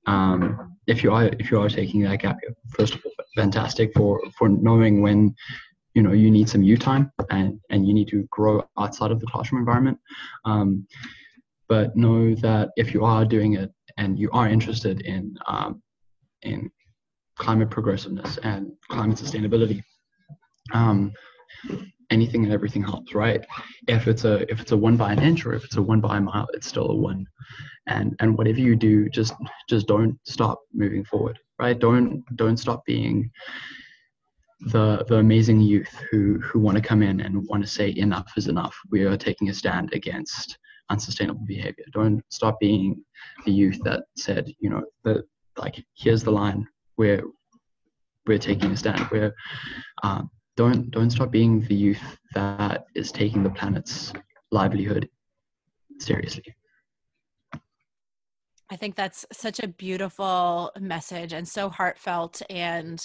um, 0.07 0.77
if 0.87 1.03
you 1.03 1.11
are 1.11 1.31
if 1.39 1.51
you 1.51 1.59
are 1.59 1.71
taking 1.71 2.03
that 2.03 2.21
gap 2.21 2.37
year, 2.43 2.55
first 2.77 2.95
of 2.95 3.01
all, 3.05 3.13
fantastic 3.35 3.93
for 3.95 4.21
for 4.39 4.51
knowing 4.51 5.01
when 5.01 5.35
you 5.95 6.03
know 6.03 6.13
you 6.13 6.31
need 6.31 6.51
some 6.51 6.63
you 6.63 6.77
time 6.77 7.11
and 7.31 7.59
and 7.71 7.89
you 7.89 7.95
need 7.95 8.09
to 8.09 8.27
grow 8.31 8.63
outside 8.79 9.11
of 9.11 9.21
the 9.21 9.27
classroom 9.27 9.61
environment. 9.61 9.99
Um, 10.45 10.87
but 11.67 11.97
know 11.97 12.35
that 12.35 12.71
if 12.77 12.93
you 12.93 13.05
are 13.05 13.25
doing 13.25 13.55
it 13.55 13.73
and 14.01 14.19
you 14.19 14.31
are 14.33 14.49
interested 14.49 15.03
in 15.03 15.37
um, 15.47 15.83
in 16.43 16.71
climate 17.39 17.71
progressiveness 17.71 18.39
and 18.43 18.73
climate 18.89 19.19
sustainability, 19.19 19.83
um, 20.73 21.13
anything 22.11 22.45
and 22.45 22.53
everything 22.53 22.83
helps, 22.83 23.15
right? 23.15 23.45
If 23.87 24.09
it's 24.09 24.25
a 24.25 24.51
if 24.51 24.59
it's 24.61 24.73
a 24.73 24.77
one 24.77 24.97
by 24.97 25.13
an 25.13 25.21
inch 25.21 25.47
or 25.47 25.53
if 25.55 25.65
it's 25.65 25.77
a 25.77 25.83
one 25.83 26.01
by 26.01 26.17
a 26.17 26.21
mile, 26.21 26.49
it's 26.55 26.67
still 26.67 26.91
a 26.91 26.95
one. 26.95 27.27
And 27.87 28.17
and 28.21 28.37
whatever 28.37 28.61
you 28.61 28.75
do, 28.75 29.09
just 29.11 29.35
just 29.69 29.87
don't 29.87 30.19
stop 30.25 30.59
moving 30.73 31.05
forward, 31.05 31.39
right? 31.59 31.79
Don't 31.79 32.25
don't 32.37 32.57
stop 32.57 32.85
being 32.87 33.31
the 34.73 35.05
the 35.09 35.17
amazing 35.17 35.61
youth 35.61 35.95
who 36.11 36.39
who 36.41 36.59
want 36.59 36.77
to 36.77 36.89
come 36.91 37.03
in 37.03 37.21
and 37.21 37.47
want 37.49 37.63
to 37.63 37.69
say 37.69 37.95
enough 37.97 38.33
is 38.37 38.49
enough. 38.49 38.77
We 38.91 39.05
are 39.05 39.17
taking 39.17 39.51
a 39.51 39.55
stand 39.55 39.93
against 39.93 40.59
unsustainable 40.91 41.45
behavior. 41.47 41.85
Don't 41.93 42.23
stop 42.29 42.61
being 42.61 43.03
the 43.47 43.53
youth 43.53 43.79
that 43.85 44.03
said, 44.17 44.53
you 44.61 44.71
know, 44.71 44.83
that 45.05 45.25
like 45.57 45.83
here's 45.95 46.23
the 46.23 46.31
line 46.31 46.67
where 46.97 47.23
we're 48.27 48.39
taking 48.39 48.71
a 48.73 48.77
stand. 48.77 49.07
We're 49.11 49.35
um, 50.03 50.31
don't 50.57 50.91
don't 50.91 51.11
stop 51.11 51.31
being 51.31 51.61
the 51.63 51.75
youth 51.75 52.19
that 52.35 52.85
is 52.95 53.11
taking 53.13 53.43
the 53.43 53.51
planet's 53.51 54.13
livelihood 54.51 55.09
seriously. 55.99 56.55
I 58.73 58.77
think 58.77 58.95
that's 58.95 59.27
such 59.33 59.59
a 59.61 59.69
beautiful 59.69 60.71
message 60.79 61.33
and 61.33 61.47
so 61.47 61.69
heartfelt 61.71 62.41
and 62.49 63.05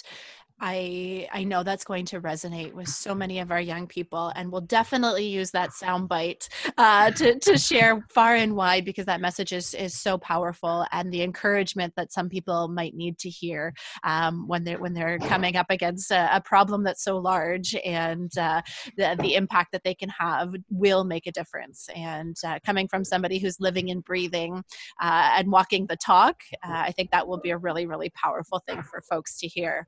I 0.60 1.28
I 1.32 1.44
know 1.44 1.62
that's 1.62 1.84
going 1.84 2.06
to 2.06 2.20
resonate 2.20 2.72
with 2.72 2.88
so 2.88 3.14
many 3.14 3.40
of 3.40 3.50
our 3.50 3.60
young 3.60 3.86
people, 3.86 4.32
and 4.34 4.50
we'll 4.50 4.62
definitely 4.62 5.26
use 5.26 5.50
that 5.50 5.70
soundbite 5.70 6.48
uh, 6.78 7.10
to 7.10 7.38
to 7.38 7.58
share 7.70 8.02
far 8.10 8.34
and 8.34 8.56
wide 8.56 8.86
because 8.86 9.04
that 9.04 9.20
message 9.20 9.52
is 9.52 9.74
is 9.74 9.94
so 9.94 10.16
powerful, 10.16 10.86
and 10.92 11.12
the 11.12 11.22
encouragement 11.22 11.92
that 11.96 12.10
some 12.10 12.30
people 12.30 12.68
might 12.68 12.94
need 12.94 13.18
to 13.18 13.28
hear 13.28 13.74
um, 14.02 14.48
when 14.48 14.64
they're 14.64 14.78
when 14.78 14.94
they're 14.94 15.18
coming 15.18 15.56
up 15.56 15.66
against 15.68 16.10
a, 16.10 16.34
a 16.34 16.40
problem 16.40 16.84
that's 16.84 17.04
so 17.04 17.18
large, 17.18 17.74
and 17.84 18.36
uh, 18.38 18.62
the 18.96 19.14
the 19.20 19.34
impact 19.34 19.72
that 19.72 19.84
they 19.84 19.94
can 19.94 20.08
have 20.08 20.54
will 20.70 21.04
make 21.04 21.26
a 21.26 21.32
difference. 21.32 21.90
And 21.94 22.34
uh, 22.46 22.60
coming 22.64 22.88
from 22.88 23.04
somebody 23.04 23.38
who's 23.38 23.60
living 23.60 23.90
and 23.90 24.02
breathing 24.02 24.64
uh, 25.02 25.34
and 25.36 25.52
walking 25.52 25.86
the 25.86 25.96
talk, 25.96 26.36
uh, 26.64 26.72
I 26.72 26.92
think 26.92 27.10
that 27.10 27.28
will 27.28 27.40
be 27.40 27.50
a 27.50 27.58
really 27.58 27.86
really 27.86 28.10
powerful 28.10 28.62
thing 28.66 28.82
for 28.82 29.02
folks 29.02 29.36
to 29.40 29.46
hear. 29.46 29.86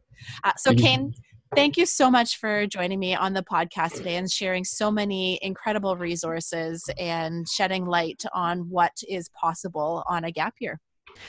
So, 0.58 0.74
Kayne, 0.74 1.14
thank 1.54 1.76
you 1.76 1.86
so 1.86 2.10
much 2.10 2.36
for 2.38 2.66
joining 2.66 2.98
me 2.98 3.14
on 3.14 3.32
the 3.32 3.42
podcast 3.42 3.96
today 3.96 4.16
and 4.16 4.30
sharing 4.30 4.64
so 4.64 4.90
many 4.90 5.38
incredible 5.42 5.96
resources 5.96 6.84
and 6.98 7.48
shedding 7.48 7.86
light 7.86 8.24
on 8.34 8.68
what 8.68 8.92
is 9.08 9.28
possible 9.40 10.02
on 10.08 10.24
a 10.24 10.32
gap 10.32 10.54
year. 10.60 10.80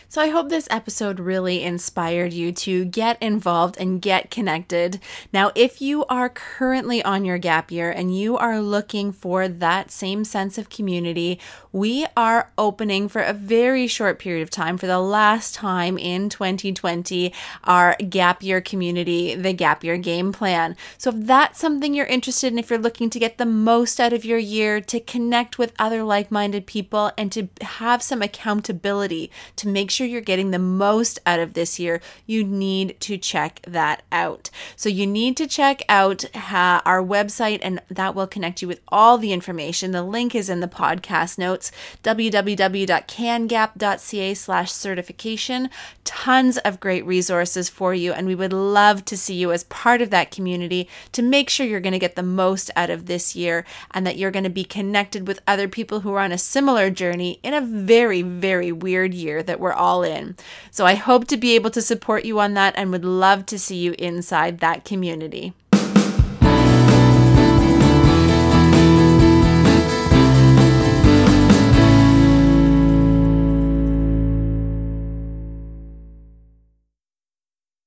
So 0.07 0.21
I 0.21 0.29
hope 0.29 0.49
this 0.49 0.67
episode 0.71 1.19
really 1.19 1.63
inspired 1.63 2.33
you 2.33 2.51
to 2.53 2.85
get 2.85 3.21
involved 3.21 3.77
and 3.77 4.01
get 4.01 4.31
connected. 4.31 4.99
Now, 5.31 5.51
if 5.55 5.81
you 5.81 6.05
are 6.05 6.29
currently 6.29 7.03
on 7.03 7.25
your 7.25 7.37
gap 7.37 7.71
year 7.71 7.89
and 7.91 8.15
you 8.15 8.37
are 8.37 8.61
looking 8.61 9.11
for 9.11 9.47
that 9.47 9.91
same 9.91 10.23
sense 10.23 10.57
of 10.57 10.69
community, 10.69 11.39
we 11.71 12.05
are 12.17 12.51
opening 12.57 13.07
for 13.07 13.21
a 13.21 13.33
very 13.33 13.87
short 13.87 14.19
period 14.19 14.41
of 14.41 14.49
time 14.49 14.77
for 14.77 14.87
the 14.87 14.99
last 14.99 15.53
time 15.55 15.97
in 15.97 16.29
2020 16.29 17.33
our 17.63 17.95
gap 18.09 18.43
year 18.43 18.61
community, 18.61 19.35
the 19.35 19.53
gap 19.53 19.83
year 19.83 19.97
game 19.97 20.31
plan. 20.33 20.75
So 20.97 21.11
if 21.11 21.15
that's 21.25 21.59
something 21.59 21.93
you're 21.93 22.05
interested 22.05 22.51
in, 22.51 22.59
if 22.59 22.69
you're 22.69 22.79
looking 22.79 23.09
to 23.11 23.19
get 23.19 23.37
the 23.37 23.45
most 23.45 23.99
out 23.99 24.13
of 24.13 24.25
your 24.25 24.37
year, 24.37 24.81
to 24.81 24.99
connect 24.99 25.57
with 25.57 25.73
other 25.79 26.03
like-minded 26.03 26.65
people 26.65 27.11
and 27.17 27.31
to 27.31 27.47
have 27.61 28.01
some 28.01 28.21
accountability 28.21 29.31
to 29.55 29.67
make 29.67 29.78
sure 29.87 30.07
you're 30.07 30.21
getting 30.21 30.51
the 30.51 30.59
most 30.59 31.19
out 31.25 31.39
of 31.39 31.53
this 31.53 31.79
year, 31.79 32.01
you 32.25 32.43
need 32.43 32.99
to 33.01 33.17
check 33.17 33.61
that 33.67 34.03
out. 34.11 34.49
So 34.75 34.89
you 34.89 35.05
need 35.05 35.37
to 35.37 35.47
check 35.47 35.83
out 35.87 36.23
uh, 36.35 36.81
our 36.85 37.03
website 37.03 37.59
and 37.61 37.81
that 37.89 38.15
will 38.15 38.27
connect 38.27 38.61
you 38.61 38.67
with 38.67 38.81
all 38.87 39.17
the 39.17 39.33
information. 39.33 39.91
The 39.91 40.03
link 40.03 40.33
is 40.33 40.49
in 40.49 40.61
the 40.61 40.67
podcast 40.67 41.37
notes 41.37 41.49
notes 41.49 41.71
www.cangap.ca 42.03 44.33
slash 44.33 44.71
certification. 44.71 45.69
Tons 46.03 46.57
of 46.59 46.79
great 46.79 47.05
resources 47.05 47.67
for 47.69 47.93
you, 47.93 48.13
and 48.13 48.25
we 48.25 48.35
would 48.35 48.53
love 48.53 49.03
to 49.05 49.17
see 49.17 49.35
you 49.35 49.51
as 49.51 49.63
part 49.65 50.01
of 50.01 50.09
that 50.11 50.31
community 50.31 50.87
to 51.11 51.21
make 51.21 51.49
sure 51.49 51.65
you're 51.65 51.79
going 51.79 51.93
to 51.93 51.99
get 51.99 52.15
the 52.15 52.23
most 52.23 52.71
out 52.75 52.89
of 52.89 53.05
this 53.05 53.35
year 53.35 53.63
and 53.91 54.07
that 54.07 54.17
you're 54.17 54.31
going 54.31 54.43
to 54.43 54.49
be 54.49 54.63
connected 54.63 55.27
with 55.27 55.41
other 55.45 55.67
people 55.67 55.99
who 56.01 56.13
are 56.13 56.19
on 56.19 56.31
a 56.31 56.37
similar 56.37 56.89
journey 56.89 57.39
in 57.43 57.53
a 57.53 57.61
very, 57.61 58.21
very 58.21 58.71
weird 58.71 59.13
year 59.13 59.43
that 59.43 59.59
we're 59.69 59.75
all 59.75 60.01
in. 60.01 60.35
So 60.71 60.85
I 60.85 60.95
hope 60.95 61.27
to 61.27 61.37
be 61.37 61.53
able 61.53 61.69
to 61.71 61.81
support 61.81 62.25
you 62.25 62.39
on 62.39 62.55
that 62.55 62.73
and 62.75 62.91
would 62.91 63.05
love 63.05 63.45
to 63.47 63.59
see 63.59 63.77
you 63.77 63.93
inside 63.99 64.59
that 64.59 64.83
community. 64.83 65.53